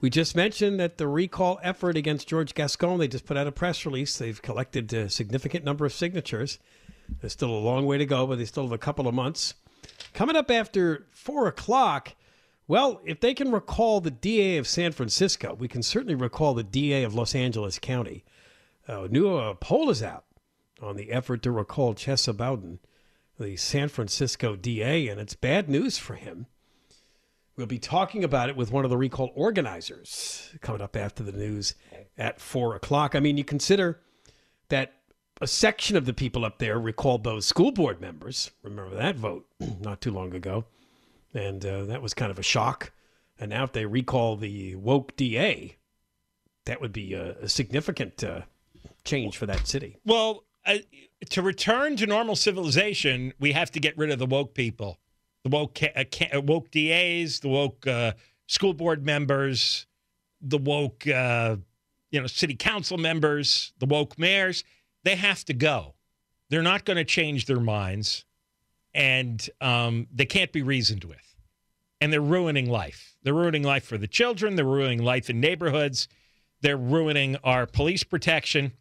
We 0.01 0.11
just 0.11 0.35
mentioned 0.35 0.79
that 0.79 0.99
the 0.99 1.07
recall 1.07 1.59
effort 1.63 1.97
against 1.97 2.27
George 2.27 2.53
Gascon, 2.53 2.99
they 2.99 3.07
just 3.07 3.25
put 3.25 3.37
out 3.37 3.47
a 3.47 3.51
press 3.51 3.87
release. 3.87 4.19
They've 4.19 4.39
collected 4.39 4.93
a 4.93 5.09
significant 5.09 5.65
number 5.65 5.83
of 5.83 5.93
signatures. 5.93 6.59
There's 7.19 7.33
still 7.33 7.49
a 7.49 7.57
long 7.57 7.85
way 7.85 7.97
to 7.97 8.05
go, 8.05 8.27
but 8.27 8.37
they 8.37 8.45
still 8.45 8.63
have 8.63 8.71
a 8.71 8.77
couple 8.77 9.07
of 9.07 9.13
months. 9.13 9.55
Coming 10.13 10.35
up 10.35 10.51
after 10.51 11.07
four 11.11 11.47
o'clock, 11.47 12.15
well, 12.67 13.01
if 13.05 13.19
they 13.19 13.33
can 13.33 13.51
recall 13.51 14.01
the 14.01 14.11
DA 14.11 14.57
of 14.57 14.67
San 14.67 14.91
Francisco, 14.91 15.55
we 15.57 15.67
can 15.67 15.81
certainly 15.81 16.15
recall 16.15 16.53
the 16.53 16.63
DA 16.63 17.03
of 17.03 17.15
Los 17.15 17.33
Angeles 17.33 17.79
County. 17.79 18.25
Uh, 18.87 19.07
new 19.09 19.35
uh, 19.35 19.53
poll 19.55 19.89
is 19.89 20.03
out 20.03 20.25
on 20.81 20.95
the 20.95 21.11
effort 21.11 21.41
to 21.43 21.51
recall 21.51 21.93
Chesa 21.93 22.35
Boudin, 22.35 22.79
the 23.39 23.55
San 23.57 23.87
Francisco 23.89 24.55
DA, 24.55 25.07
and 25.07 25.19
it's 25.19 25.35
bad 25.35 25.69
news 25.69 25.97
for 25.97 26.15
him. 26.15 26.47
We'll 27.55 27.65
be 27.65 27.79
talking 27.79 28.23
about 28.23 28.49
it 28.49 28.55
with 28.55 28.71
one 28.71 28.83
of 28.83 28.91
the 28.91 28.97
recall 28.97 29.31
organizers 29.33 30.51
coming 30.61 30.81
up 30.81 30.95
after 30.95 31.23
the 31.23 31.31
news 31.31 31.73
at 32.17 32.39
four 32.39 32.75
o'clock. 32.75 33.15
I 33.15 33.19
mean, 33.19 33.37
you 33.37 33.43
consider 33.43 33.99
that 34.69 34.93
a 35.41 35.47
section 35.47 35.95
of 35.95 36.05
the 36.05 36.13
people 36.13 36.45
up 36.45 36.57
there 36.57 36.79
recalled 36.79 37.23
those 37.23 37.45
school 37.45 37.71
board 37.71 38.01
members. 38.01 38.51
Remember 38.63 38.95
that 38.95 39.15
vote 39.15 39.45
not 39.81 40.01
too 40.01 40.11
long 40.11 40.33
ago. 40.33 40.65
And 41.33 41.65
uh, 41.65 41.85
that 41.85 42.01
was 42.01 42.13
kind 42.13 42.31
of 42.31 42.39
a 42.39 42.43
shock. 42.43 42.91
And 43.39 43.49
now 43.49 43.63
if 43.63 43.71
they 43.71 43.85
recall 43.85 44.35
the 44.35 44.75
woke 44.75 45.15
DA, 45.15 45.75
that 46.65 46.81
would 46.81 46.93
be 46.93 47.13
a, 47.13 47.37
a 47.39 47.49
significant 47.49 48.23
uh, 48.23 48.41
change 49.03 49.37
for 49.37 49.45
that 49.45 49.67
city. 49.67 49.97
Well, 50.05 50.43
uh, 50.65 50.77
to 51.29 51.41
return 51.41 51.95
to 51.97 52.07
normal 52.07 52.35
civilization, 52.35 53.33
we 53.39 53.51
have 53.53 53.71
to 53.71 53.79
get 53.79 53.97
rid 53.97 54.09
of 54.09 54.19
the 54.19 54.25
woke 54.25 54.53
people, 54.53 54.99
the 55.43 55.49
woke 55.49 55.79
uh, 55.83 56.03
uh, 56.33 56.41
woke 56.41 56.71
DAs, 56.71 57.39
the 57.39 57.49
woke 57.49 57.85
uh, 57.87 58.13
school 58.47 58.73
board 58.73 59.05
members, 59.05 59.85
the 60.41 60.57
woke 60.57 61.05
you 61.05 62.21
know 62.21 62.27
city 62.27 62.55
council 62.55 62.97
members, 62.97 63.73
the 63.79 63.85
woke 63.85 64.17
mayors. 64.19 64.63
They 65.03 65.15
have 65.15 65.45
to 65.45 65.53
go. 65.53 65.95
They're 66.49 66.61
not 66.61 66.85
going 66.85 66.97
to 66.97 67.05
change 67.05 67.45
their 67.45 67.59
minds, 67.59 68.25
and 68.93 69.47
um, 69.61 70.07
they 70.13 70.25
can't 70.25 70.51
be 70.51 70.61
reasoned 70.61 71.03
with. 71.03 71.35
And 71.99 72.13
they're 72.13 72.21
ruining 72.21 72.69
life. 72.69 73.15
They're 73.23 73.33
ruining 73.33 73.63
life 73.63 73.83
for 73.83 73.97
the 73.97 74.07
children. 74.07 74.55
They're 74.55 74.65
ruining 74.65 75.03
life 75.03 75.29
in 75.29 75.39
neighborhoods. 75.39 76.07
They're 76.61 76.77
ruining 76.77 77.35
our 77.43 77.65
police 77.65 78.03
protection 78.03 78.73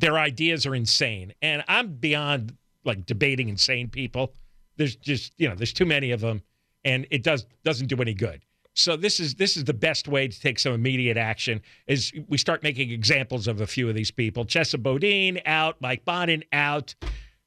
their 0.00 0.18
ideas 0.18 0.66
are 0.66 0.74
insane. 0.74 1.34
And 1.42 1.62
I'm 1.68 1.94
beyond 1.94 2.56
like 2.84 3.04
debating 3.04 3.48
insane 3.48 3.88
people. 3.88 4.34
There's 4.76 4.96
just, 4.96 5.34
you 5.36 5.48
know, 5.48 5.54
there's 5.54 5.74
too 5.74 5.84
many 5.84 6.10
of 6.10 6.20
them 6.20 6.42
and 6.84 7.06
it 7.10 7.22
does 7.22 7.46
doesn't 7.64 7.88
do 7.88 8.00
any 8.00 8.14
good. 8.14 8.40
So 8.74 8.96
this 8.96 9.20
is 9.20 9.34
this 9.34 9.56
is 9.56 9.64
the 9.64 9.74
best 9.74 10.08
way 10.08 10.28
to 10.28 10.40
take 10.40 10.58
some 10.58 10.72
immediate 10.72 11.16
action 11.16 11.60
is 11.86 12.12
we 12.28 12.38
start 12.38 12.62
making 12.62 12.90
examples 12.90 13.48
of 13.48 13.60
a 13.60 13.66
few 13.66 13.88
of 13.88 13.94
these 13.94 14.10
people. 14.10 14.44
Chesa 14.44 14.80
Boudin 14.80 15.40
out, 15.44 15.80
Mike 15.80 16.04
Bonin 16.04 16.44
out, 16.52 16.94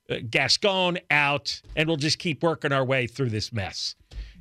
uh, 0.10 0.18
Gascon 0.30 1.00
out, 1.10 1.62
and 1.76 1.88
we'll 1.88 1.98
just 1.98 2.20
keep 2.20 2.44
working 2.44 2.72
our 2.72 2.84
way 2.84 3.08
through 3.08 3.30
this 3.30 3.54
mess 3.54 3.96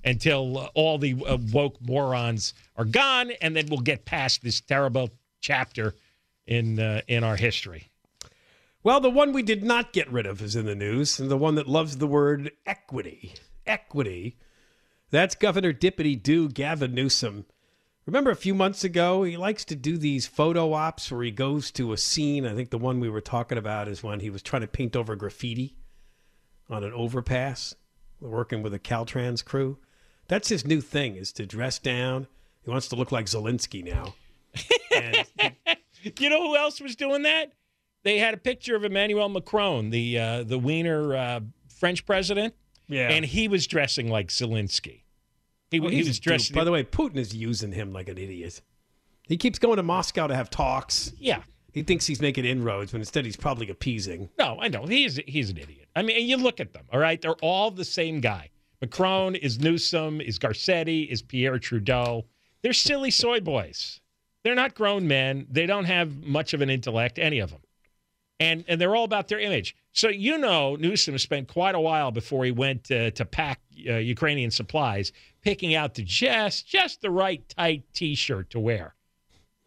until 0.05 0.59
uh, 0.59 0.69
all 0.75 0.99
the 0.99 1.15
uh, 1.27 1.39
woke 1.53 1.81
morons 1.81 2.55
are 2.77 2.85
gone, 2.85 3.31
and 3.41 3.55
then 3.55 3.67
we'll 3.69 3.81
get 3.81 4.05
past 4.05 4.43
this 4.43 4.61
terrible 4.61 5.11
chapter 5.41 5.95
in 6.47 6.79
uh, 6.81 7.01
in 7.07 7.23
our 7.23 7.37
history. 7.37 7.91
Well, 8.85 8.99
the 8.99 9.11
one 9.11 9.33
we 9.33 9.45
did 9.45 9.63
not 9.63 9.93
get 9.93 10.11
rid 10.11 10.27
of 10.27 10.43
is 10.43 10.57
in 10.57 10.67
the 10.67 10.75
news, 10.75 11.21
and 11.21 11.31
the 11.31 11.37
one 11.37 11.55
that 11.55 11.69
loves 11.69 11.99
the 11.99 12.07
word 12.09 12.51
equity. 12.67 13.35
Equity. 13.65 14.37
That's 15.13 15.35
Governor 15.35 15.75
Dippity 15.75 16.21
Doo 16.21 16.49
Gavin 16.49 16.95
Newsom. 16.95 17.45
Remember 18.07 18.31
a 18.31 18.37
few 18.37 18.55
months 18.55 18.83
ago, 18.83 19.23
he 19.25 19.37
likes 19.37 19.63
to 19.67 19.77
do 19.77 19.99
these 19.99 20.27
photo 20.27 20.73
ops 20.73 21.13
where 21.13 21.23
he 21.23 21.31
goes 21.31 21.71
to 21.73 21.93
a 21.93 21.99
scene. 21.99 22.47
I 22.47 22.55
think 22.55 22.71
the 22.71 22.79
one 22.79 22.99
we 22.99 23.11
were 23.11 23.21
talking 23.21 23.59
about 23.59 23.89
is 23.89 24.03
when 24.03 24.21
he 24.21 24.31
was 24.31 24.43
trying 24.43 24.63
to 24.63 24.69
paint 24.69 24.97
over 24.97 25.15
graffiti 25.15 25.77
on 26.71 26.83
an 26.83 26.95
overpass, 26.95 27.75
working 28.21 28.63
with 28.63 28.73
a 28.73 28.79
Caltrans 28.79 29.45
crew. 29.45 29.77
That's 30.29 30.49
his 30.49 30.65
new 30.65 30.81
thing, 30.81 31.17
is 31.17 31.31
to 31.35 31.45
dress 31.45 31.79
down. 31.79 32.27
He 32.65 32.71
wants 32.71 32.89
to 32.89 32.97
look 32.97 33.13
like 33.13 33.27
Zelensky 33.27 33.85
now. 33.85 34.15
And 34.97 35.27
you 36.19 36.31
know 36.31 36.43
who 36.49 36.57
else 36.57 36.81
was 36.81 36.97
doing 36.97 37.23
that? 37.23 37.53
They 38.03 38.17
had 38.17 38.33
a 38.33 38.39
picture 38.39 38.77
of 38.77 38.85
Emmanuel 38.85 39.29
Macron, 39.29 39.91
the 39.91 40.19
uh, 40.19 40.43
the 40.45 40.59
Wiener 40.59 41.15
uh, 41.15 41.41
French 41.69 42.07
president, 42.07 42.55
yeah. 42.89 43.11
and 43.11 43.25
he 43.25 43.47
was 43.47 43.67
dressing 43.67 44.09
like 44.09 44.29
Zelensky. 44.29 45.02
He, 45.73 45.81
oh, 45.81 45.83
Well, 45.83 45.91
he 45.91 45.97
he's 45.97 46.09
was 46.09 46.21
dressed. 46.21 46.53
By 46.55 46.63
the 46.63 46.71
way, 46.71 46.85
Putin 46.85 47.17
is 47.17 47.35
using 47.35 47.73
him 47.73 47.93
like 47.93 48.09
an 48.09 48.19
idiot. 48.19 48.61
He 49.27 49.37
keeps 49.37 49.59
going 49.59 49.79
to 49.79 49.83
Moscow 49.83 50.29
to 50.29 50.35
have 50.37 50.51
talks. 50.51 51.13
yeah. 51.19 51.43
He 51.73 51.83
thinks 51.83 52.05
he's 52.07 52.21
making 52.21 52.45
inroads, 52.45 52.93
when 52.93 53.01
instead 53.01 53.25
he's 53.25 53.37
probably 53.37 53.71
appeasing. 53.71 54.29
No, 54.39 54.59
I 54.61 54.69
know 54.69 54.85
he's 54.85 55.17
he's 55.27 55.49
an 55.49 55.57
idiot. 55.57 55.89
I 55.97 56.03
mean, 56.03 56.29
you 56.29 56.37
look 56.37 56.61
at 56.61 56.75
them. 56.75 56.85
All 56.93 56.99
right, 57.01 57.19
they're 57.21 57.33
all 57.37 57.71
the 57.71 57.85
same 57.85 58.21
guy. 58.21 58.51
Macron 58.83 59.35
is 59.37 59.59
Newsom, 59.59 60.21
is 60.21 60.39
Garcetti, 60.39 61.09
is 61.09 61.23
Pierre 61.23 61.59
Trudeau. 61.59 62.27
They're 62.61 62.75
silly 62.75 63.11
soy 63.11 63.41
boys. 63.41 64.01
They're 64.45 64.55
not 64.55 64.75
grown 64.75 65.09
men. 65.09 65.47
They 65.51 65.65
don't 65.65 65.87
have 65.87 66.23
much 66.23 66.53
of 66.53 66.61
an 66.61 66.69
intellect, 66.69 67.19
any 67.19 67.39
of 67.39 67.51
them. 67.51 67.63
And 68.39 68.65
and 68.69 68.79
they're 68.79 68.95
all 68.95 69.05
about 69.05 69.29
their 69.29 69.41
image. 69.41 69.75
So 69.93 70.09
you 70.09 70.39
know, 70.39 70.77
Newsom 70.77 71.19
spent 71.19 71.49
quite 71.49 71.75
a 71.75 71.81
while 71.81 72.11
before 72.11 72.45
he 72.45 72.51
went 72.51 72.85
to, 72.85 73.11
to 73.13 73.25
pack 73.25 73.61
uh, 73.89 73.95
Ukrainian 73.95 74.51
supplies, 74.51 75.13
picking 75.43 75.75
out 75.75 75.95
the 75.95 76.03
just 76.03 76.67
just 76.67 77.03
the 77.03 77.11
right 77.11 77.47
tight 77.49 77.85
T-shirt 77.93 78.51
to 78.51 78.61
wear. 78.61 78.95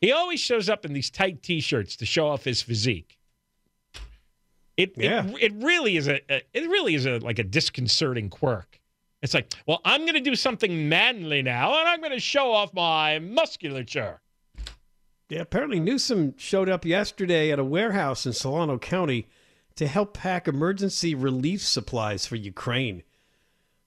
He 0.01 0.11
always 0.11 0.39
shows 0.39 0.67
up 0.69 0.85
in 0.85 0.93
these 0.93 1.09
tight 1.09 1.43
T-shirts 1.43 1.95
to 1.97 2.05
show 2.05 2.27
off 2.27 2.43
his 2.43 2.61
physique. 2.61 3.17
It 4.77 4.93
Yeah. 4.97 5.27
it, 5.27 5.35
it 5.41 5.53
really 5.63 5.95
is 5.95 6.07
a, 6.07 6.19
a 6.29 6.41
it 6.53 6.67
really 6.69 6.95
is 6.95 7.05
a 7.05 7.19
like 7.19 7.39
a 7.39 7.43
disconcerting 7.43 8.29
quirk. 8.29 8.79
It's 9.21 9.33
like, 9.33 9.53
well, 9.65 9.81
I'm 9.85 10.01
going 10.01 10.15
to 10.15 10.19
do 10.19 10.35
something 10.35 10.87
manly 10.87 11.41
now, 11.41 11.79
and 11.79 11.87
I'm 11.87 11.99
going 11.99 12.11
to 12.11 12.19
show 12.19 12.51
off 12.51 12.73
my 12.73 13.17
musculature. 13.19 14.21
Yeah, 15.29 15.41
apparently 15.41 15.79
Newsom 15.79 16.35
showed 16.37 16.69
up 16.69 16.85
yesterday 16.85 17.51
at 17.51 17.57
a 17.57 17.63
warehouse 17.63 18.27
in 18.27 18.33
Solano 18.33 18.77
County 18.77 19.27
to 19.75 19.87
help 19.87 20.13
pack 20.13 20.47
emergency 20.47 21.13
relief 21.13 21.61
supplies 21.61 22.25
for 22.25 22.35
Ukraine. 22.35 23.03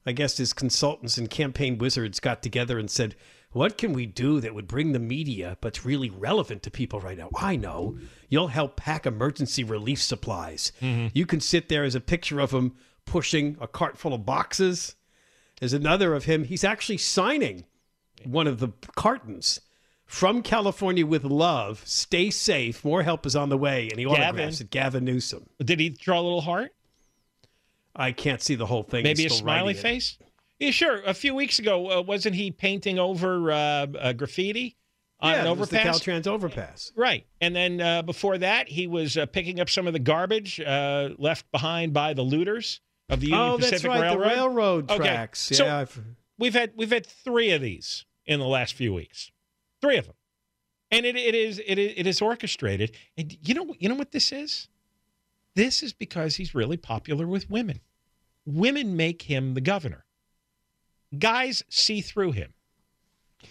I 0.06 0.12
guess 0.12 0.36
his 0.36 0.52
consultants 0.52 1.18
and 1.18 1.28
campaign 1.28 1.78
wizards 1.78 2.20
got 2.20 2.42
together 2.42 2.78
and 2.78 2.90
said, 2.90 3.14
What 3.52 3.76
can 3.78 3.92
we 3.92 4.06
do 4.06 4.40
that 4.40 4.54
would 4.54 4.66
bring 4.66 4.92
the 4.92 4.98
media 4.98 5.58
but's 5.60 5.84
really 5.84 6.10
relevant 6.10 6.62
to 6.62 6.70
people 6.70 7.00
right 7.00 7.18
now? 7.18 7.30
I 7.36 7.56
know. 7.56 7.98
You'll 8.28 8.48
help 8.48 8.76
pack 8.76 9.06
emergency 9.06 9.64
relief 9.64 10.02
supplies. 10.02 10.72
Mm-hmm. 10.80 11.08
You 11.14 11.26
can 11.26 11.40
sit 11.40 11.68
there 11.68 11.84
as 11.84 11.94
a 11.94 12.00
picture 12.00 12.40
of 12.40 12.52
him 12.52 12.74
pushing 13.04 13.56
a 13.60 13.68
cart 13.68 13.98
full 13.98 14.14
of 14.14 14.26
boxes. 14.26 14.94
There's 15.60 15.72
another 15.72 16.14
of 16.14 16.24
him. 16.24 16.44
He's 16.44 16.64
actually 16.64 16.98
signing 16.98 17.64
one 18.24 18.46
of 18.46 18.60
the 18.60 18.70
cartons 18.96 19.60
from 20.08 20.42
California 20.42 21.06
with 21.06 21.22
love. 21.22 21.82
Stay 21.84 22.30
safe. 22.30 22.84
More 22.84 23.04
help 23.04 23.24
is 23.26 23.36
on 23.36 23.50
the 23.50 23.58
way. 23.58 23.88
And 23.90 24.00
he 24.00 24.06
autographs 24.06 24.60
it. 24.60 24.70
Gavin 24.70 25.04
Newsom. 25.04 25.48
Did 25.62 25.78
he 25.78 25.90
draw 25.90 26.18
a 26.18 26.22
little 26.22 26.40
heart? 26.40 26.74
I 27.94 28.12
can't 28.12 28.42
see 28.42 28.54
the 28.54 28.66
whole 28.66 28.82
thing. 28.82 29.02
Maybe 29.02 29.26
a 29.26 29.30
smiley 29.30 29.74
it. 29.74 29.78
face? 29.78 30.18
Yeah, 30.58 30.70
sure. 30.70 31.02
A 31.04 31.14
few 31.14 31.34
weeks 31.34 31.58
ago, 31.58 31.98
uh, 31.98 32.02
wasn't 32.02 32.34
he 32.34 32.50
painting 32.50 32.98
over 32.98 33.52
uh, 33.52 33.56
uh, 33.56 34.12
graffiti 34.14 34.76
on 35.20 35.32
yeah, 35.32 35.40
an 35.42 35.46
it 35.46 35.56
was 35.56 35.68
the? 35.68 35.76
Caltrans 35.78 36.26
overpass. 36.26 36.90
Right. 36.96 37.26
And 37.40 37.54
then 37.54 37.80
uh, 37.80 38.02
before 38.02 38.38
that, 38.38 38.68
he 38.68 38.86
was 38.86 39.16
uh, 39.16 39.26
picking 39.26 39.60
up 39.60 39.68
some 39.68 39.86
of 39.86 39.92
the 39.92 39.98
garbage 39.98 40.58
uh, 40.60 41.10
left 41.18 41.50
behind 41.52 41.92
by 41.92 42.14
the 42.14 42.22
looters 42.22 42.80
of 43.08 43.20
the 43.20 43.26
Union 43.26 43.50
oh, 43.50 43.56
Pacific 43.58 43.82
that's 43.82 43.84
right. 43.84 44.00
Railroad. 44.00 44.24
The 44.24 44.34
railroad 44.34 44.90
Okay. 44.90 45.02
tracks. 45.04 45.40
So- 45.40 45.64
Yeah. 45.64 45.78
I've, 45.78 46.00
We've 46.38 46.54
had 46.54 46.70
we've 46.76 46.92
had 46.92 47.04
three 47.04 47.50
of 47.50 47.60
these 47.60 48.04
in 48.24 48.38
the 48.38 48.46
last 48.46 48.74
few 48.74 48.94
weeks. 48.94 49.32
Three 49.80 49.96
of 49.96 50.06
them. 50.06 50.14
And 50.90 51.04
it, 51.04 51.16
it 51.16 51.34
is 51.34 51.60
it 51.66 51.78
is 51.78 51.92
it 51.96 52.06
is 52.06 52.22
orchestrated. 52.22 52.92
And 53.16 53.36
you 53.42 53.54
know 53.54 53.74
you 53.78 53.88
know 53.88 53.94
what 53.94 54.12
this 54.12 54.32
is? 54.32 54.68
This 55.54 55.82
is 55.82 55.92
because 55.92 56.36
he's 56.36 56.54
really 56.54 56.76
popular 56.76 57.26
with 57.26 57.50
women. 57.50 57.80
Women 58.46 58.96
make 58.96 59.22
him 59.22 59.54
the 59.54 59.60
governor. 59.60 60.04
Guys 61.18 61.62
see 61.68 62.00
through 62.00 62.32
him. 62.32 62.54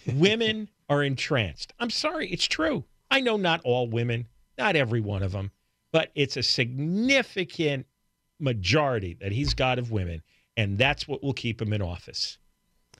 Women 0.06 0.68
are 0.88 1.02
entranced. 1.02 1.72
I'm 1.78 1.90
sorry, 1.90 2.28
it's 2.30 2.46
true. 2.46 2.84
I 3.10 3.20
know 3.20 3.36
not 3.36 3.60
all 3.64 3.88
women, 3.88 4.26
not 4.56 4.74
every 4.74 5.00
one 5.00 5.22
of 5.22 5.32
them, 5.32 5.50
but 5.92 6.10
it's 6.14 6.36
a 6.36 6.42
significant 6.42 7.86
majority 8.40 9.14
that 9.20 9.32
he's 9.32 9.54
got 9.54 9.78
of 9.78 9.90
women, 9.90 10.22
and 10.56 10.78
that's 10.78 11.06
what 11.06 11.22
will 11.22 11.32
keep 11.32 11.60
him 11.60 11.72
in 11.72 11.82
office. 11.82 12.38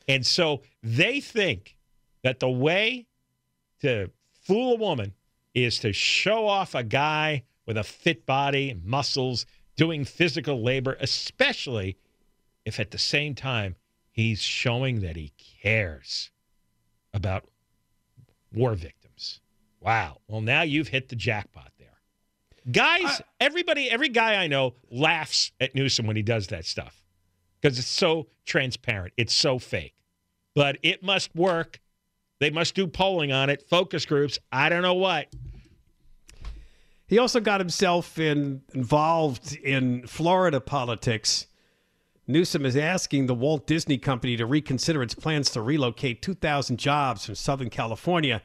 And 0.06 0.24
so 0.24 0.62
they 0.82 1.20
think 1.20 1.76
that 2.22 2.40
the 2.40 2.48
way 2.48 3.07
to 3.80 4.10
fool 4.32 4.74
a 4.74 4.78
woman 4.78 5.14
is 5.54 5.78
to 5.80 5.92
show 5.92 6.46
off 6.46 6.74
a 6.74 6.82
guy 6.82 7.42
with 7.66 7.76
a 7.76 7.84
fit 7.84 8.26
body 8.26 8.80
muscles 8.84 9.46
doing 9.76 10.04
physical 10.04 10.62
labor, 10.62 10.96
especially 11.00 11.96
if 12.64 12.80
at 12.80 12.90
the 12.90 12.98
same 12.98 13.34
time 13.34 13.76
he's 14.10 14.42
showing 14.42 15.00
that 15.00 15.16
he 15.16 15.32
cares 15.62 16.30
about 17.12 17.44
war 18.52 18.74
victims. 18.74 19.40
Wow. 19.80 20.18
Well, 20.26 20.40
now 20.40 20.62
you've 20.62 20.88
hit 20.88 21.08
the 21.08 21.16
jackpot 21.16 21.72
there. 21.78 22.00
Guys, 22.70 23.22
everybody, 23.40 23.90
every 23.90 24.08
guy 24.08 24.34
I 24.34 24.46
know 24.46 24.74
laughs 24.90 25.52
at 25.60 25.74
Newsom 25.74 26.06
when 26.06 26.16
he 26.16 26.22
does 26.22 26.48
that 26.48 26.64
stuff 26.64 27.02
because 27.60 27.78
it's 27.78 27.88
so 27.88 28.26
transparent. 28.44 29.14
It's 29.16 29.34
so 29.34 29.58
fake. 29.58 29.94
But 30.54 30.78
it 30.82 31.02
must 31.02 31.34
work. 31.34 31.80
They 32.40 32.50
must 32.50 32.74
do 32.74 32.86
polling 32.86 33.32
on 33.32 33.50
it, 33.50 33.68
focus 33.68 34.04
groups. 34.06 34.38
I 34.52 34.68
don't 34.68 34.82
know 34.82 34.94
what. 34.94 35.26
he 37.06 37.18
also 37.18 37.40
got 37.40 37.60
himself 37.60 38.18
in, 38.18 38.62
involved 38.74 39.56
in 39.56 40.06
Florida 40.06 40.60
politics. 40.60 41.46
Newsom 42.26 42.66
is 42.66 42.76
asking 42.76 43.26
the 43.26 43.34
Walt 43.34 43.66
Disney 43.66 43.96
Company 43.98 44.36
to 44.36 44.44
reconsider 44.44 45.02
its 45.02 45.14
plans 45.14 45.50
to 45.50 45.62
relocate 45.62 46.20
2,000 46.22 46.76
jobs 46.76 47.24
from 47.24 47.34
Southern 47.34 47.70
California 47.70 48.42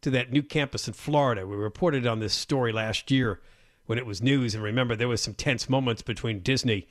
to 0.00 0.10
that 0.10 0.32
new 0.32 0.42
campus 0.42 0.88
in 0.88 0.94
Florida. 0.94 1.46
We 1.46 1.56
reported 1.56 2.06
on 2.06 2.20
this 2.20 2.32
story 2.32 2.72
last 2.72 3.10
year 3.10 3.40
when 3.84 3.98
it 3.98 4.06
was 4.06 4.22
news. 4.22 4.54
And 4.54 4.64
remember, 4.64 4.96
there 4.96 5.08
was 5.08 5.22
some 5.22 5.34
tense 5.34 5.68
moments 5.68 6.02
between 6.02 6.40
Disney 6.40 6.88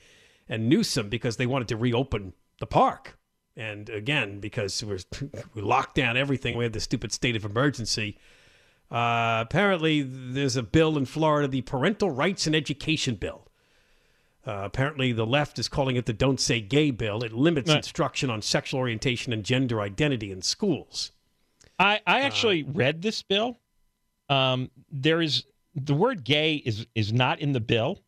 and 0.48 0.68
Newsom 0.68 1.08
because 1.08 1.36
they 1.36 1.46
wanted 1.46 1.68
to 1.68 1.76
reopen 1.76 2.34
the 2.60 2.66
park. 2.66 3.17
And 3.58 3.90
again, 3.90 4.38
because 4.38 4.82
we're, 4.84 5.00
we 5.54 5.60
locked 5.62 5.96
down 5.96 6.16
everything, 6.16 6.56
we 6.56 6.64
had 6.64 6.72
the 6.72 6.80
stupid 6.80 7.12
state 7.12 7.34
of 7.36 7.44
emergency. 7.44 8.16
Uh, 8.90 9.40
apparently, 9.46 10.00
there's 10.02 10.56
a 10.56 10.62
bill 10.62 10.96
in 10.96 11.04
Florida, 11.04 11.48
the 11.48 11.60
Parental 11.62 12.10
Rights 12.10 12.46
and 12.46 12.54
Education 12.56 13.16
Bill. 13.16 13.44
Uh, 14.46 14.62
apparently, 14.64 15.12
the 15.12 15.26
left 15.26 15.58
is 15.58 15.68
calling 15.68 15.96
it 15.96 16.06
the 16.06 16.12
Don't 16.14 16.40
Say 16.40 16.60
Gay 16.60 16.90
Bill. 16.90 17.22
It 17.22 17.32
limits 17.32 17.68
Right. 17.68 17.78
instruction 17.78 18.30
on 18.30 18.40
sexual 18.40 18.80
orientation 18.80 19.32
and 19.32 19.44
gender 19.44 19.80
identity 19.80 20.30
in 20.30 20.40
schools. 20.40 21.10
I, 21.78 22.00
I 22.06 22.20
actually 22.22 22.62
read 22.62 23.02
this 23.02 23.22
bill. 23.22 23.58
Um, 24.30 24.70
there 24.90 25.20
is 25.20 25.44
the 25.74 25.94
word 25.94 26.24
gay 26.24 26.56
is 26.56 26.86
is 26.94 27.12
not 27.12 27.40
in 27.40 27.52
the 27.52 27.60
bill. 27.60 28.00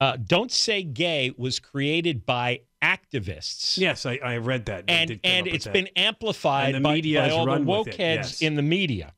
Uh, 0.00 0.16
Don't 0.16 0.50
say 0.52 0.82
gay 0.82 1.32
was 1.36 1.58
created 1.58 2.24
by 2.26 2.60
activists. 2.94 3.78
Yes, 3.78 4.06
I, 4.06 4.18
I 4.22 4.36
read 4.38 4.66
that. 4.66 4.84
And 4.88 5.18
and 5.24 5.46
it's 5.46 5.64
that. 5.64 5.72
been 5.74 5.88
amplified 5.96 6.74
And 6.74 6.84
the 6.84 6.88
by, 6.88 6.94
media 6.94 7.20
by 7.20 7.24
has 7.26 7.32
all 7.34 7.46
the 7.46 7.60
woke 7.62 7.88
it, 7.88 7.96
heads 7.96 8.40
yes. 8.40 8.42
in 8.42 8.54
the 8.54 8.62
media. 8.62 9.12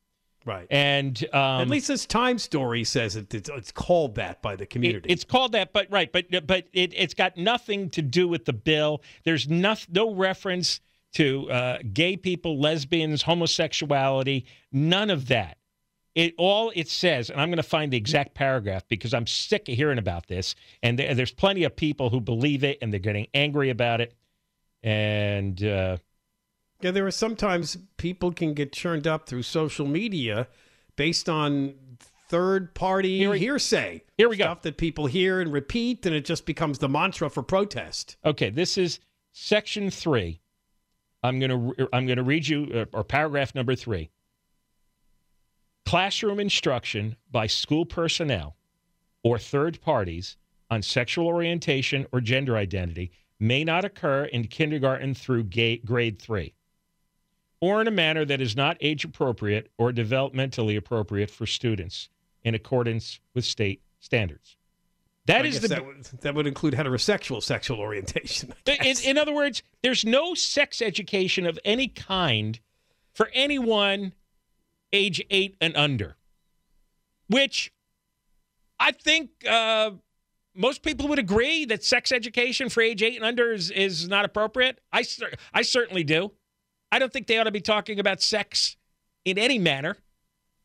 right. 0.45 0.67
And 0.71 1.23
um, 1.33 1.61
At 1.63 1.69
least 1.69 1.89
this 1.89 2.07
Time 2.07 2.39
story 2.39 2.85
says 2.85 3.17
it, 3.17 3.35
it's, 3.35 3.51
it's 3.53 3.73
called 3.73 4.15
that 4.17 4.41
by 4.43 4.57
the 4.57 4.65
It- 4.65 4.71
community. 4.71 5.11
it's 5.11 5.25
called 5.25 5.53
that, 5.53 5.73
but 5.73 5.87
right, 5.91 6.11
but 6.13 6.25
but 6.47 6.65
it, 6.73 6.93
it's 6.97 7.15
got 7.15 7.37
nothing 7.37 7.91
to 7.91 8.03
do 8.03 8.27
with 8.29 8.45
the 8.47 8.53
bill. 8.55 9.03
There's 9.25 9.49
no, 9.49 9.75
no 9.91 10.15
reference 10.15 10.81
to 11.15 11.51
uh, 11.51 11.79
gay 11.93 12.17
people, 12.17 12.59
lesbians, 12.61 13.23
homosexuality, 13.23 14.47
none 14.73 15.11
of 15.11 15.29
that. 15.29 15.58
It 16.19 16.35
all 16.37 16.73
it 16.75 16.89
says, 16.89 17.31
and 17.31 17.41
I'm 17.41 17.49
going 17.49 17.59
to 17.59 17.63
find 17.63 17.93
the 17.93 17.97
exact 17.97 18.35
paragraph 18.35 18.83
because 18.89 19.15
I'm 19.15 19.25
sick 19.25 19.69
of 19.69 19.77
hearing 19.77 19.99
about 19.99 20.27
this, 20.27 20.57
and 20.83 20.99
there, 20.99 21.15
there's 21.15 21.31
plenty 21.31 21.63
of 21.63 21.77
people 21.77 22.11
who 22.11 22.21
believe 22.21 22.65
it 22.65 22.77
and 22.83 22.93
they're 22.93 22.99
getting 22.99 23.29
angry 23.35 23.71
about 23.71 24.01
it, 24.01 24.15
and 24.83 25.63
uh, 25.63 25.99
Yeah, 26.81 26.91
there 26.91 27.07
are 27.07 27.13
sometimes 27.13 27.79
people 27.99 28.33
can 28.33 28.53
get 28.53 28.73
churned 28.73 29.07
up 29.07 29.29
through 29.29 29.43
social 29.45 29.87
media 29.87 30.49
based 30.97 31.29
on 31.29 31.75
third 32.29 32.75
party 32.75 33.19
Here 33.19 33.31
we- 33.31 33.39
hearsay. 33.39 34.03
Here 34.17 34.29
we 34.29 34.37
go. 34.37 34.47
Stuff 34.47 34.63
that 34.63 34.77
people 34.77 35.07
hear 35.07 35.41
and 35.41 35.53
repeat, 35.53 36.05
and 36.05 36.17
it 36.17 36.25
just 36.25 36.47
becomes 36.47 36.81
the 36.81 36.89
mantra 36.89 37.31
for 37.31 37.45
protest. 37.45 38.17
Okay, 38.25 38.51
this 38.51 38.77
is 38.77 38.99
section 39.31 39.89
three. 39.89 40.41
I'm 41.23 41.39
going 41.39 41.51
to 41.77 41.89
I'm 41.93 42.07
going 42.07 42.17
to 42.17 42.25
read 42.25 42.49
you 42.49 42.69
uh, 42.75 42.97
or 42.97 43.05
paragraph 43.05 43.55
number 43.55 43.77
three. 43.77 44.11
Classroom 45.89 46.39
instruction 46.39 47.17
by 47.31 47.47
school 47.47 47.87
personnel 47.87 48.57
or 49.23 49.39
third 49.39 49.81
parties 49.81 50.37
on 50.71 50.83
sexual 50.83 51.27
orientation 51.27 52.07
or 52.13 52.21
gender 52.21 52.59
identity 52.59 53.11
may 53.41 53.65
not 53.65 53.87
occur 53.87 54.27
in 54.27 54.47
kindergarten 54.49 55.15
through 55.15 55.45
grade 55.45 56.21
three, 56.21 56.53
or 57.63 57.81
in 57.81 57.89
a 57.89 57.91
manner 57.91 58.27
that 58.27 58.39
is 58.39 58.55
not 58.55 58.77
age 58.83 59.07
appropriate 59.07 59.71
or 59.79 59.91
developmentally 59.91 60.77
appropriate 60.77 61.31
for 61.31 61.47
students 61.47 62.11
in 62.45 62.55
accordance 62.55 63.19
with 63.33 63.47
state 63.47 63.81
standards. 63.99 64.59
That 65.25 65.47
is 65.47 65.61
the 65.61 65.69
that 65.69 65.87
would, 65.87 66.05
that 66.21 66.35
would 66.35 66.47
include 66.47 66.75
heterosexual 66.75 67.43
sexual 67.43 67.81
orientation. 67.81 68.53
In, 68.67 68.97
in 69.07 69.17
other 69.17 69.33
words, 69.33 69.63
there's 69.81 70.05
no 70.05 70.35
sex 70.35 70.83
education 70.83 71.47
of 71.47 71.59
any 71.65 71.89
kind 71.89 72.61
for 73.15 73.31
anyone 73.33 74.13
age 74.93 75.23
eight 75.31 75.57
and 75.61 75.77
under, 75.77 76.17
which 77.29 77.73
I 78.81 78.93
think 78.93 79.31
uh, 79.49 79.93
most 80.55 80.83
people 80.83 81.09
would 81.09 81.19
agree 81.19 81.65
that 81.67 81.85
sex 81.85 82.13
education 82.13 82.69
for 82.69 82.83
age 82.83 83.03
eight 83.03 83.17
and 83.17 83.25
under 83.25 83.53
is, 83.53 83.71
is 83.71 84.09
not 84.09 84.25
appropriate. 84.25 84.81
I, 84.93 85.05
I 85.53 85.63
certainly 85.63 86.05
do. 86.05 86.33
I 86.91 86.99
don't 86.99 87.13
think 87.13 87.27
they 87.27 87.39
ought 87.39 87.45
to 87.45 87.51
be 87.51 87.61
talking 87.61 88.01
about 88.01 88.23
sex 88.23 88.77
in 89.25 89.37
any 89.39 89.59
manner, 89.59 89.99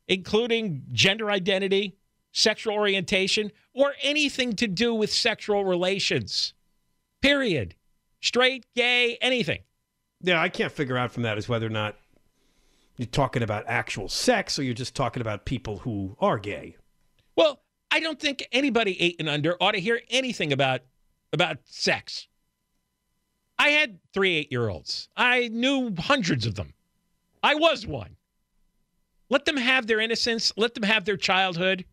including 0.07 0.83
gender 0.91 1.29
identity, 1.29 1.97
sexual 2.31 2.73
orientation, 2.73 3.51
or 3.73 3.93
anything 4.01 4.53
to 4.53 4.67
do 4.67 4.93
with 4.93 5.12
sexual 5.12 5.65
relations. 5.65 6.53
Period. 7.21 7.75
Straight, 8.21 8.65
gay, 8.73 9.17
anything. 9.21 9.59
yeah, 10.21 10.41
I 10.41 10.47
can't 10.47 10.71
figure 10.71 10.95
out 10.97 11.12
from 11.12 11.23
that 11.23 11.38
is 11.38 11.49
whether 11.49 11.67
or 11.67 11.71
not 11.71 11.97
you're 12.97 13.06
talking 13.08 13.43
about 13.43 13.65
actual 13.67 14.08
sex 14.08 14.60
or 14.60 14.63
you're 14.63 14.73
just 14.73 14.95
talking 14.95 15.21
about 15.21 15.45
people 15.45 15.79
who 15.79 16.15
are 16.19 16.38
gay. 16.38 16.77
Well, 17.36 17.62
I 17.91 17.99
don't 17.99 18.19
think 18.19 18.47
anybody 18.51 18.99
eight 19.01 19.15
and 19.19 19.29
under 19.29 19.56
ought 19.62 19.71
to 19.71 19.79
hear 19.79 20.01
anything 20.10 20.53
about 20.53 20.82
about 21.32 21.58
sex. 21.65 22.27
I 23.58 23.69
had 23.69 23.99
three 24.13 24.36
eight 24.36 24.51
year 24.51 24.69
olds. 24.69 25.10
I 25.15 25.47
knew 25.49 25.93
hundreds 25.97 26.45
of 26.45 26.56
them. 26.56 26.73
I 27.41 27.56
was 27.56 27.86
one. 27.86 28.15
Let 29.29 29.45
them 29.45 29.58
have 29.58 29.88
their 29.88 29.99
innocence. 29.99 30.53
Let 30.58 30.75
them 30.75 30.84
have 30.84 31.06
their 31.06 31.17
childhood. 31.17 31.86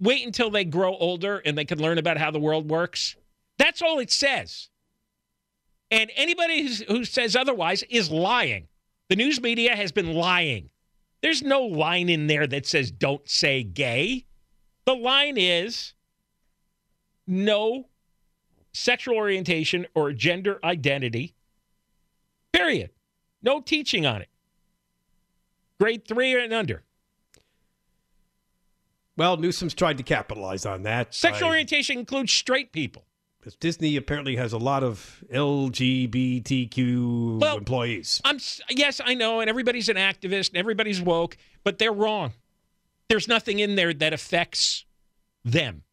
Wait 0.00 0.24
until 0.24 0.50
they 0.50 0.64
grow 0.64 0.94
older 0.96 1.38
and 1.38 1.56
they 1.56 1.64
can 1.64 1.80
learn 1.80 1.98
about 1.98 2.18
how 2.18 2.30
the 2.30 2.38
world 2.38 2.70
works. 2.70 3.16
That's 3.56 3.82
all 3.82 3.98
it 3.98 4.10
says. 4.10 4.68
And 5.90 6.10
anybody 6.14 6.68
who 6.84 7.04
says 7.04 7.34
otherwise 7.34 7.82
is 7.84 8.10
lying. 8.10 8.68
The 9.08 9.16
news 9.16 9.40
media 9.40 9.74
has 9.74 9.92
been 9.92 10.14
lying. 10.14 10.70
There's 11.22 11.42
no 11.42 11.62
line 11.62 12.08
in 12.08 12.26
there 12.26 12.46
that 12.46 12.66
says 12.66 12.90
don't 12.90 13.28
say 13.28 13.62
gay. 13.62 14.26
The 14.84 14.94
line 14.94 15.36
is 15.36 15.94
no 17.26 17.88
sexual 18.72 19.16
orientation 19.16 19.86
or 19.94 20.12
gender 20.12 20.60
identity. 20.62 21.34
Period. 22.52 22.90
No 23.42 23.60
teaching 23.60 24.06
on 24.06 24.22
it. 24.22 24.28
Grade 25.80 26.06
three 26.06 26.40
and 26.40 26.52
under. 26.52 26.82
Well, 29.16 29.36
Newsom's 29.36 29.74
tried 29.74 29.96
to 29.98 30.04
capitalize 30.04 30.64
on 30.64 30.82
that. 30.84 31.14
Sexual 31.14 31.48
by- 31.48 31.52
orientation 31.52 31.98
includes 31.98 32.32
straight 32.32 32.72
people. 32.72 33.04
Because 33.38 33.54
Disney 33.56 33.96
apparently 33.96 34.36
has 34.36 34.52
a 34.52 34.58
lot 34.58 34.82
of 34.82 35.22
LGBTQ 35.32 37.40
Well, 37.40 37.58
employees. 37.58 38.20
I'm 38.24 38.38
yes, 38.70 39.00
I 39.04 39.14
know, 39.14 39.40
and 39.40 39.48
everybody's 39.48 39.88
an 39.88 39.96
activist 39.96 40.48
and 40.50 40.58
everybody's 40.58 41.00
woke, 41.00 41.36
but 41.64 41.78
they're 41.78 41.92
wrong. 41.92 42.32
There's 43.08 43.28
nothing 43.28 43.58
in 43.60 43.76
there 43.76 43.94
that 43.94 44.12
affects 44.12 44.84
them, 45.44 45.84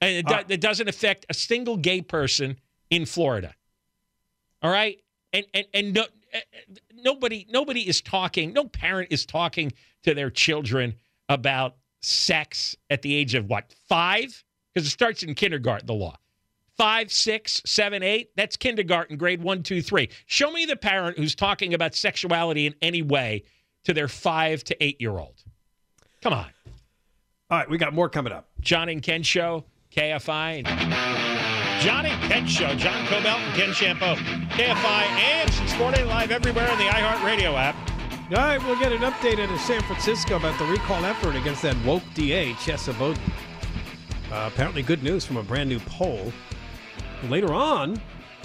and 0.00 0.16
it, 0.16 0.26
do- 0.26 0.34
Uh, 0.34 0.44
it 0.48 0.60
doesn't 0.60 0.88
affect 0.88 1.26
a 1.28 1.34
single 1.34 1.76
gay 1.76 2.00
person 2.00 2.58
in 2.90 3.06
Florida. 3.06 3.54
All 4.62 4.70
right, 4.70 4.98
and 5.32 5.46
and 5.54 5.66
and 5.72 5.94
no, 5.94 6.02
eh, 6.32 6.40
eh, 6.52 6.74
nobody 6.94 7.46
nobody 7.50 7.88
is 7.88 8.00
talking. 8.00 8.52
No 8.52 8.64
parent 8.64 9.12
is 9.12 9.24
talking 9.24 9.72
to 10.02 10.14
their 10.14 10.30
children 10.30 10.94
about 11.28 11.76
sex 12.00 12.76
at 12.88 13.02
the 13.02 13.14
age 13.14 13.34
of 13.34 13.46
what 13.46 13.72
five? 13.88 14.42
Because 14.74 14.86
it 14.86 14.90
starts 14.90 15.22
in 15.22 15.34
kindergarten. 15.34 15.86
The 15.86 15.94
law 15.94 16.16
five, 16.80 17.12
six, 17.12 17.60
seven, 17.66 18.02
eight. 18.02 18.30
That's 18.36 18.56
kindergarten, 18.56 19.18
grade 19.18 19.42
one, 19.42 19.62
two, 19.62 19.82
three. 19.82 20.08
Show 20.24 20.50
me 20.50 20.64
the 20.64 20.76
parent 20.76 21.18
who's 21.18 21.34
talking 21.34 21.74
about 21.74 21.94
sexuality 21.94 22.66
in 22.66 22.74
any 22.80 23.02
way 23.02 23.44
to 23.84 23.92
their 23.92 24.08
five 24.08 24.64
to 24.64 24.82
eight 24.82 24.98
year 24.98 25.10
old. 25.10 25.44
Come 26.22 26.32
on. 26.32 26.46
All 27.50 27.58
right, 27.58 27.68
we 27.68 27.76
got 27.76 27.92
more 27.92 28.08
coming 28.08 28.32
up. 28.32 28.48
John 28.62 28.88
and 28.88 29.02
Ken 29.02 29.22
Show, 29.22 29.66
KFI. 29.94 30.64
John 31.82 32.06
and 32.06 32.32
Ken 32.32 32.46
Show, 32.46 32.74
John 32.76 33.04
Kobylt 33.08 33.26
and 33.26 33.54
Ken 33.54 33.68
Chiampou, 33.72 34.16
KFI 34.48 35.02
and 35.04 35.52
640 35.52 36.04
live 36.04 36.30
everywhere 36.30 36.70
in 36.72 36.78
the 36.78 36.84
iHeartRadio 36.84 37.56
app. 37.56 37.76
All 38.30 38.36
right, 38.38 38.64
we'll 38.64 38.78
get 38.78 38.92
an 38.92 39.00
update 39.00 39.38
out 39.38 39.52
of 39.52 39.60
San 39.60 39.82
Francisco 39.82 40.36
about 40.36 40.58
the 40.58 40.64
recall 40.64 41.04
effort 41.04 41.36
against 41.36 41.60
that 41.60 41.76
woke 41.84 42.04
DA, 42.14 42.54
Chesa 42.54 42.98
Boudin. 42.98 43.22
Uh, 44.32 44.48
apparently, 44.50 44.80
good 44.80 45.02
news 45.02 45.26
from 45.26 45.36
a 45.36 45.42
brand 45.42 45.68
new 45.68 45.80
poll. 45.80 46.32
Later 47.28 47.52
on, 47.52 48.00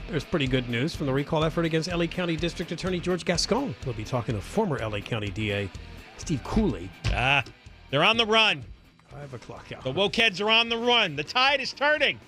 there's 0.10 0.24
pretty 0.26 0.48
good 0.48 0.70
news 0.70 0.94
from 0.96 1.06
the 1.08 1.14
recall 1.14 1.44
effort 1.44 1.66
against 1.66 1.92
LA 1.92 2.06
County 2.08 2.36
District 2.36 2.72
Attorney 2.72 3.00
George 3.00 3.26
Gascon. 3.26 3.74
We'll 3.86 3.96
be 3.96 4.04
talking 4.04 4.36
to 4.36 4.42
former 4.42 4.78
LA 4.78 5.00
County 5.00 5.30
DA 5.30 5.70
Steve 6.18 6.44
Cooley. 6.44 6.90
Ah, 7.08 7.44
they're 7.90 8.04
on 8.04 8.18
the 8.18 8.26
run. 8.26 8.64
Five 9.08 9.34
o'clock 9.34 9.68
The 9.70 9.78
hour. 9.88 9.94
woke 9.94 10.16
heads 10.16 10.42
are 10.42 10.50
on 10.50 10.68
the 10.70 10.78
run. 10.78 11.16
The 11.16 11.24
tide 11.24 11.62
is 11.62 11.72
turning. 11.74 12.20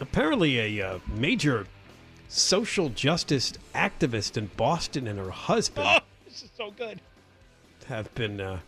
Apparently, 0.00 0.78
a 0.80 0.86
uh, 0.94 0.98
major 1.16 1.66
social 2.28 2.88
justice 2.90 3.52
activist 3.74 4.36
in 4.36 4.50
Boston 4.56 5.06
and 5.06 5.18
her 5.18 5.30
husband 5.30 5.86
Oh, 5.88 5.98
this 6.24 6.42
is 6.42 6.50
so 6.56 6.70
good. 6.72 7.00
have 7.86 8.12
been 8.14 8.40
uh, 8.40 8.58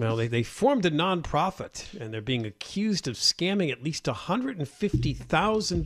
well 0.00 0.16
they, 0.16 0.26
they 0.28 0.42
formed 0.42 0.84
a 0.84 0.90
nonprofit 0.90 1.98
and 2.00 2.12
they're 2.12 2.20
being 2.20 2.44
accused 2.46 3.06
of 3.08 3.14
scamming 3.16 3.70
at 3.70 3.82
least 3.82 4.04
$150000 4.04 4.66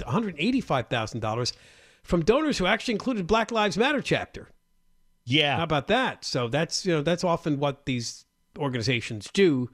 $185000 0.02 1.52
from 2.02 2.24
donors 2.24 2.58
who 2.58 2.66
actually 2.66 2.92
included 2.92 3.26
black 3.26 3.50
lives 3.50 3.76
matter 3.78 4.00
chapter 4.02 4.48
Yeah. 5.24 5.56
how 5.58 5.64
about 5.64 5.88
that 5.88 6.24
so 6.24 6.48
that's 6.48 6.84
you 6.86 6.92
know 6.94 7.02
that's 7.02 7.24
often 7.24 7.58
what 7.58 7.86
these 7.86 8.24
organizations 8.58 9.28
do 9.32 9.70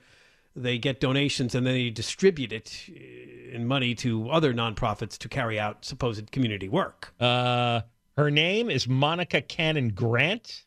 they 0.57 0.79
get 0.79 1.01
donations 1.01 1.55
and 1.55 1.65
then 1.67 1.75
they 1.75 1.91
distribute 1.91 2.53
it 2.53 2.85
uh, 2.91 3.55
in 3.57 3.67
money 3.67 3.95
to 3.97 4.29
other 4.31 4.53
nonprofits 4.53 5.17
to 5.19 5.29
carry 5.29 5.59
out 5.61 5.85
supposed 5.85 6.31
community 6.33 6.69
work 6.69 7.13
Uh, 7.21 7.83
her 8.17 8.31
name 8.31 8.69
is 8.71 8.87
Monica 8.89 9.41
Cannon 9.41 9.91
Grant. 9.91 10.65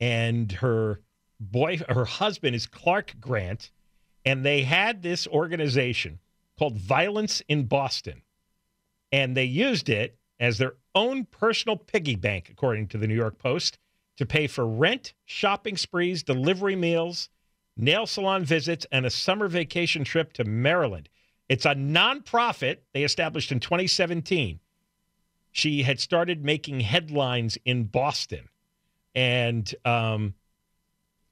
and 0.00 0.52
her 0.52 1.00
boy, 1.40 1.80
her 1.88 2.04
husband 2.04 2.54
is 2.54 2.66
Clark 2.66 3.16
Grant, 3.20 3.70
and 4.24 4.44
they 4.44 4.62
had 4.62 5.02
this 5.02 5.26
organization 5.26 6.20
called 6.58 6.76
Violence 6.76 7.42
in 7.48 7.64
Boston, 7.64 8.22
and 9.10 9.36
they 9.36 9.44
used 9.44 9.88
it 9.88 10.18
as 10.38 10.58
their 10.58 10.74
own 10.94 11.24
personal 11.24 11.76
piggy 11.76 12.16
bank, 12.16 12.48
according 12.50 12.88
to 12.88 12.98
the 12.98 13.06
New 13.06 13.14
York 13.14 13.38
Post, 13.38 13.78
to 14.16 14.26
pay 14.26 14.46
for 14.46 14.66
rent, 14.66 15.14
shopping 15.24 15.76
sprees, 15.76 16.22
delivery 16.22 16.76
meals, 16.76 17.30
nail 17.76 18.06
salon 18.06 18.44
visits, 18.44 18.86
and 18.92 19.06
a 19.06 19.10
summer 19.10 19.48
vacation 19.48 20.04
trip 20.04 20.32
to 20.34 20.44
Maryland. 20.44 21.08
It's 21.48 21.64
a 21.64 21.74
nonprofit 21.74 22.78
they 22.92 23.02
established 23.02 23.50
in 23.50 23.60
2017. 23.60 24.60
She 25.52 25.82
had 25.82 25.98
started 25.98 26.44
making 26.44 26.80
headlines 26.80 27.58
in 27.64 27.84
Boston. 27.84 28.48
And 29.14 29.74
um, 29.84 30.34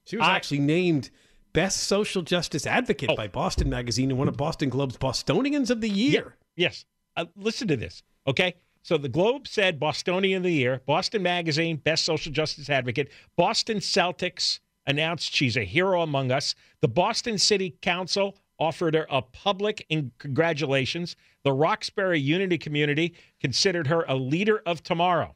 She 0.08 0.16
was 0.16 0.26
I- 0.26 0.36
actually 0.36 0.60
named 0.60 1.10
Best 1.52 1.78
Social 1.84 2.22
Justice 2.22 2.66
Advocate 2.66 3.10
Oh. 3.10 3.16
by 3.16 3.28
Boston 3.28 3.68
Magazine 3.68 4.10
and 4.10 4.18
one 4.18 4.28
of 4.28 4.36
Boston 4.36 4.68
Globe's 4.70 4.96
Bostonians 4.96 5.70
of 5.70 5.80
the 5.80 5.88
Year. 5.88 6.36
Yes. 6.56 6.84
Uh, 7.16 7.26
listen 7.36 7.68
to 7.68 7.76
this. 7.76 8.02
Okay. 8.26 8.54
So 8.82 8.96
the 8.96 9.08
Globe 9.08 9.46
said 9.46 9.78
Bostonian 9.78 10.38
of 10.38 10.42
the 10.44 10.52
Year, 10.52 10.80
Boston 10.86 11.22
Magazine, 11.22 11.76
Best 11.76 12.04
Social 12.04 12.32
Justice 12.32 12.70
Advocate, 12.70 13.10
Boston 13.36 13.78
Celtics 13.78 14.60
announced 14.86 15.34
she's 15.34 15.56
a 15.58 15.64
hero 15.64 16.00
among 16.00 16.30
us. 16.32 16.54
The 16.80 16.88
Boston 16.88 17.36
City 17.36 17.76
Council 17.82 18.38
offered 18.58 18.94
her 18.94 19.06
a 19.10 19.20
public 19.20 19.84
in- 19.90 20.12
congratulations. 20.18 21.16
The 21.44 21.52
Roxbury 21.52 22.18
Unity 22.20 22.56
community 22.56 23.14
considered 23.40 23.88
her 23.88 24.04
a 24.08 24.14
leader 24.16 24.62
of 24.64 24.82
tomorrow. 24.82 25.34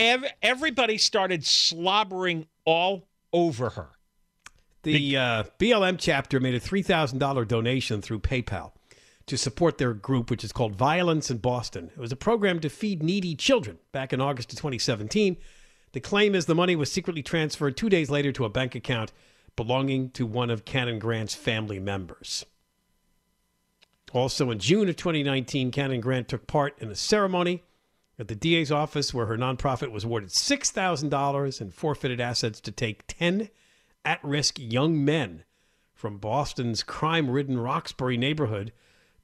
Ev- 0.00 0.32
everybody 0.40 0.96
started 0.96 1.44
slobbering 1.44 2.46
all 2.64 3.06
over 3.34 3.68
her. 3.70 3.90
The 4.82 5.16
uh, 5.18 5.44
BLM 5.58 5.96
chapter 5.98 6.40
made 6.40 6.54
a 6.54 6.60
$3,000 6.60 7.46
donation 7.46 8.00
through 8.00 8.20
PayPal 8.20 8.72
to 9.26 9.36
support 9.36 9.76
their 9.76 9.92
group, 9.92 10.30
which 10.30 10.42
is 10.42 10.52
called 10.52 10.74
Violence 10.74 11.30
in 11.30 11.36
Boston. 11.36 11.90
It 11.94 12.00
was 12.00 12.12
a 12.12 12.16
program 12.16 12.60
to 12.60 12.70
feed 12.70 13.02
needy 13.02 13.34
children 13.34 13.78
back 13.92 14.14
in 14.14 14.22
August 14.22 14.50
of 14.54 14.58
2017. 14.58 15.36
The 15.92 16.00
claim 16.00 16.34
is 16.34 16.46
the 16.46 16.54
money 16.54 16.76
was 16.76 16.90
secretly 16.90 17.22
transferred 17.22 17.76
two 17.76 17.90
days 17.90 18.08
later 18.08 18.32
to 18.32 18.46
a 18.46 18.48
bank 18.48 18.74
account 18.74 19.12
belonging 19.54 20.10
to 20.12 20.24
one 20.24 20.48
of 20.48 20.64
Cannon 20.64 20.98
Grant's 20.98 21.34
family 21.34 21.78
members. 21.78 22.46
Also, 24.14 24.50
in 24.50 24.58
June 24.60 24.88
of 24.88 24.96
2019, 24.96 25.70
Cannon 25.70 26.00
Grant 26.00 26.26
took 26.26 26.46
part 26.46 26.78
in 26.78 26.90
a 26.90 26.94
ceremony 26.94 27.64
at 28.20 28.28
the 28.28 28.34
DA's 28.34 28.70
office 28.70 29.14
where 29.14 29.26
her 29.26 29.38
nonprofit 29.38 29.90
was 29.90 30.04
awarded 30.04 30.28
$6,000 30.28 31.60
and 31.60 31.74
forfeited 31.74 32.20
assets 32.20 32.60
to 32.60 32.70
take 32.70 33.06
10 33.06 33.48
at 34.04 34.22
risk 34.22 34.58
young 34.58 35.02
men 35.02 35.44
from 35.94 36.18
Boston's 36.18 36.82
crime 36.82 37.30
ridden 37.30 37.58
Roxbury 37.58 38.18
neighborhood 38.18 38.72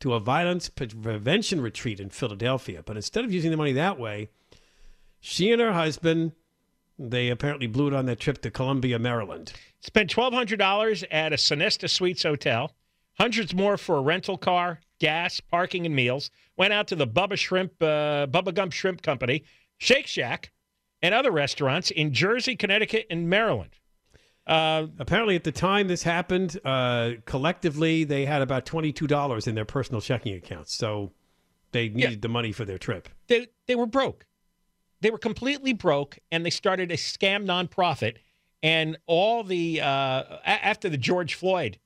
to 0.00 0.14
a 0.14 0.20
violence 0.20 0.70
pre- 0.70 0.86
prevention 0.88 1.60
retreat 1.60 2.00
in 2.00 2.08
Philadelphia. 2.08 2.82
But 2.84 2.96
instead 2.96 3.24
of 3.24 3.32
using 3.32 3.50
the 3.50 3.56
money 3.58 3.72
that 3.72 3.98
way, 3.98 4.30
she 5.20 5.52
and 5.52 5.60
her 5.60 5.72
husband, 5.72 6.32
they 6.98 7.28
apparently 7.28 7.66
blew 7.66 7.88
it 7.88 7.94
on 7.94 8.06
their 8.06 8.16
trip 8.16 8.40
to 8.42 8.50
Columbia, 8.50 8.98
Maryland. 8.98 9.52
Spent 9.80 10.10
twelve 10.10 10.32
hundred 10.32 10.58
dollars 10.58 11.04
at 11.10 11.32
a 11.32 11.36
Sonesta 11.36 11.88
Suites 11.88 12.22
hotel. 12.22 12.72
Hundreds 13.18 13.54
more 13.54 13.76
for 13.76 13.96
a 13.96 14.00
rental 14.02 14.36
car, 14.36 14.80
gas, 15.00 15.40
parking, 15.40 15.86
and 15.86 15.94
meals. 15.96 16.30
Went 16.56 16.72
out 16.72 16.86
to 16.88 16.96
the 16.96 17.06
Bubba 17.06 17.36
Shrimp, 17.38 17.72
uh, 17.82 18.26
Bubba 18.26 18.54
Gump 18.54 18.72
Shrimp 18.72 19.02
Company, 19.02 19.44
Shake 19.78 20.06
Shack, 20.06 20.52
and 21.02 21.14
other 21.14 21.30
restaurants 21.30 21.90
in 21.90 22.12
Jersey, 22.12 22.56
Connecticut, 22.56 23.06
and 23.10 23.28
Maryland. 23.28 23.70
Uh, 24.46 24.86
Apparently, 24.98 25.34
at 25.34 25.44
the 25.44 25.52
time 25.52 25.88
this 25.88 26.02
happened, 26.02 26.58
uh, 26.64 27.12
collectively 27.24 28.04
they 28.04 28.24
had 28.26 28.42
about 28.42 28.64
twenty-two 28.64 29.06
dollars 29.06 29.46
in 29.46 29.54
their 29.54 29.64
personal 29.64 30.00
checking 30.00 30.34
accounts, 30.34 30.74
so 30.74 31.12
they 31.72 31.88
needed 31.88 32.22
the 32.22 32.28
money 32.28 32.52
for 32.52 32.64
their 32.64 32.78
trip. 32.78 33.08
they 33.28 33.48
they 33.66 33.74
were 33.74 33.86
broke. 33.86 34.24
They 35.00 35.10
were 35.10 35.18
completely 35.18 35.72
broke, 35.72 36.18
and 36.30 36.44
they 36.46 36.50
started 36.50 36.90
a 36.92 36.96
scam 36.96 37.44
nonprofit. 37.44 38.16
And 38.62 38.96
all 39.06 39.42
the 39.44 39.80
uh, 39.80 39.84
a- 39.86 40.64
after 40.64 40.88
the 40.88 40.96
George 40.96 41.34
Floyd 41.34 41.78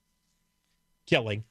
killing, 1.10 1.44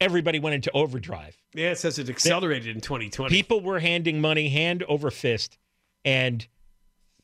everybody 0.00 0.38
went 0.40 0.54
into 0.54 0.70
overdrive. 0.72 1.36
Yeah, 1.54 1.70
it 1.70 1.78
says 1.78 1.98
it 1.98 2.08
accelerated 2.10 2.74
in 2.74 2.80
2020. 2.80 3.30
People 3.34 3.60
were 3.60 3.78
handing 3.78 4.20
money 4.20 4.48
hand 4.48 4.82
over 4.88 5.10
fist, 5.10 5.56
and 6.04 6.46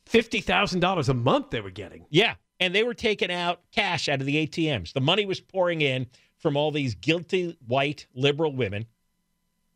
fifty 0.07 0.41
thousand 0.41 0.81
dollars 0.81 1.09
a 1.09 1.15
month 1.15 1.51
they 1.51 1.61
were 1.61 1.71
getting. 1.71 2.07
yeah, 2.11 2.35
and 2.61 2.75
they 2.75 2.85
were 2.85 2.95
taking 2.95 3.31
out 3.33 3.61
cash 3.73 4.09
out 4.09 4.21
of 4.21 4.27
the 4.27 4.47
ATMs. 4.47 4.93
The 4.93 5.01
money 5.01 5.27
was 5.27 5.41
pouring 5.41 5.81
in 5.81 6.07
from 6.39 6.57
all 6.57 6.71
these 6.71 6.95
guilty 6.95 7.59
white 7.67 8.07
liberal 8.15 8.55
women. 8.55 8.87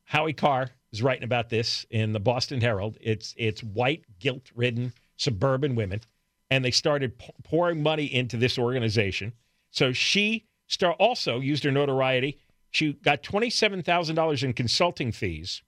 Howie 0.04 0.32
Carr 0.32 0.70
is 0.92 1.02
writing 1.02 1.24
about 1.24 1.48
this 1.50 1.84
in 1.90 2.12
the 2.12 2.20
Boston 2.20 2.60
Herald. 2.60 2.96
It's 3.00 3.34
it's 3.36 3.62
white 3.62 4.04
guilt-ridden 4.20 4.92
suburban 5.16 5.74
women, 5.74 6.00
and 6.50 6.64
they 6.64 6.70
started 6.70 7.18
pouring 7.42 7.82
money 7.82 8.06
into 8.06 8.36
this 8.36 8.58
organization. 8.58 9.32
So 9.70 9.92
she 9.92 10.46
star 10.66 10.92
also 10.94 11.40
used 11.40 11.64
her 11.64 11.70
notoriety. 11.70 12.38
She 12.70 12.94
got 12.94 13.22
twenty-seven 13.22 13.82
thousand 13.82 14.16
dollars 14.16 14.42
in 14.42 14.52
consulting 14.52 15.12
fees 15.12 15.62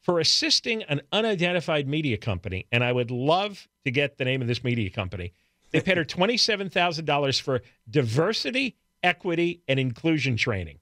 for 0.00 0.18
assisting 0.18 0.82
an 0.84 1.00
unidentified 1.12 1.86
media 1.86 2.16
company, 2.16 2.66
and 2.72 2.82
I 2.82 2.92
would 2.92 3.10
love 3.10 3.68
to 3.84 3.90
get 3.90 4.18
the 4.18 4.24
name 4.24 4.42
of 4.42 4.48
this 4.48 4.64
media 4.64 4.90
company. 4.90 5.32
They 5.70 5.80
paid 5.80 5.96
her 5.96 6.04
twenty-seven 6.04 6.70
thousand 6.70 7.04
dollars 7.04 7.38
for 7.38 7.62
diversity, 7.88 8.76
equity, 9.02 9.62
and 9.68 9.78
inclusion 9.78 10.36
training. 10.36 10.78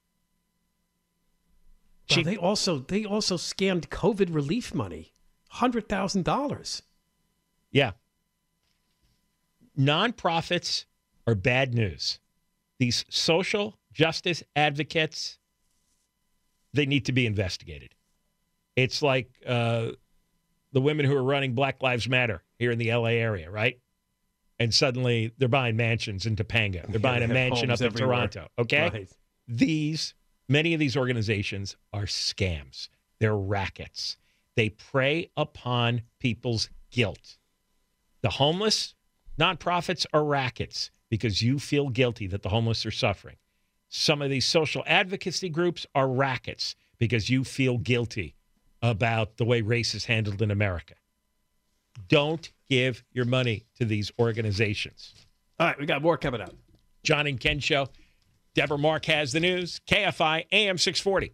Wow, 2.09 2.23
they 2.23 2.37
also 2.37 2.79
they 2.79 3.05
also 3.05 3.37
scammed 3.37 3.87
COVID 3.87 4.33
relief 4.33 4.73
money, 4.73 5.13
hundred 5.49 5.87
thousand 5.87 6.25
dollars. 6.25 6.81
Yeah. 7.71 7.91
Nonprofits 9.77 10.85
are 11.25 11.35
bad 11.35 11.73
news. 11.73 12.19
These 12.81 13.05
social 13.11 13.77
justice 13.93 14.41
advocates, 14.55 15.37
they 16.73 16.87
need 16.87 17.05
to 17.05 17.11
be 17.11 17.27
investigated. 17.27 17.93
It's 18.75 19.03
like 19.03 19.29
uh, 19.45 19.89
the 20.71 20.81
women 20.81 21.05
who 21.05 21.15
are 21.15 21.21
running 21.21 21.53
Black 21.53 21.83
Lives 21.83 22.09
Matter 22.09 22.41
here 22.57 22.71
in 22.71 22.79
the 22.79 22.91
LA 22.91 23.09
area, 23.09 23.51
right? 23.51 23.79
And 24.57 24.73
suddenly 24.73 25.31
they're 25.37 25.47
buying 25.47 25.77
mansions 25.77 26.25
in 26.25 26.35
Topanga. 26.35 26.87
They're 26.89 26.99
buying 26.99 27.19
they 27.19 27.25
a 27.25 27.27
mansion 27.27 27.69
up 27.69 27.79
in 27.81 27.85
everywhere. 27.85 28.15
Toronto. 28.15 28.47
Okay. 28.57 28.89
Right. 28.89 29.09
These, 29.47 30.15
many 30.49 30.73
of 30.73 30.79
these 30.79 30.97
organizations 30.97 31.77
are 31.93 32.05
scams. 32.05 32.89
They're 33.19 33.37
rackets. 33.37 34.17
They 34.55 34.69
prey 34.69 35.29
upon 35.37 36.01
people's 36.17 36.67
guilt. 36.89 37.37
The 38.23 38.31
homeless 38.31 38.95
nonprofits 39.39 40.07
are 40.13 40.25
rackets 40.25 40.89
because 41.11 41.41
you 41.41 41.59
feel 41.59 41.89
guilty 41.89 42.25
that 42.25 42.41
the 42.41 42.49
homeless 42.49 42.85
are 42.85 42.91
suffering. 42.91 43.35
Some 43.89 44.21
of 44.21 44.29
these 44.29 44.45
social 44.45 44.81
advocacy 44.87 45.49
groups 45.49 45.85
are 45.93 46.07
rackets 46.07 46.73
because 46.97 47.29
you 47.29 47.43
feel 47.43 47.77
guilty 47.77 48.35
about 48.81 49.35
the 49.35 49.43
way 49.43 49.61
race 49.61 49.93
is 49.93 50.05
handled 50.05 50.41
in 50.41 50.49
America. 50.49 50.95
Don't 52.07 52.49
give 52.69 53.03
your 53.11 53.25
money 53.25 53.65
to 53.75 53.85
these 53.85 54.09
organizations. 54.17 55.13
All 55.59 55.67
right, 55.67 55.77
we 55.77 55.85
got 55.85 56.01
more 56.01 56.17
coming 56.17 56.39
up. 56.39 56.55
John 57.03 57.27
and 57.27 57.39
Ken 57.39 57.59
Show. 57.59 57.89
Deborah 58.55 58.77
Mark 58.77 59.05
has 59.05 59.33
the 59.33 59.41
news. 59.41 59.81
KFI 59.89 60.45
AM 60.53 60.77
640. 60.77 61.33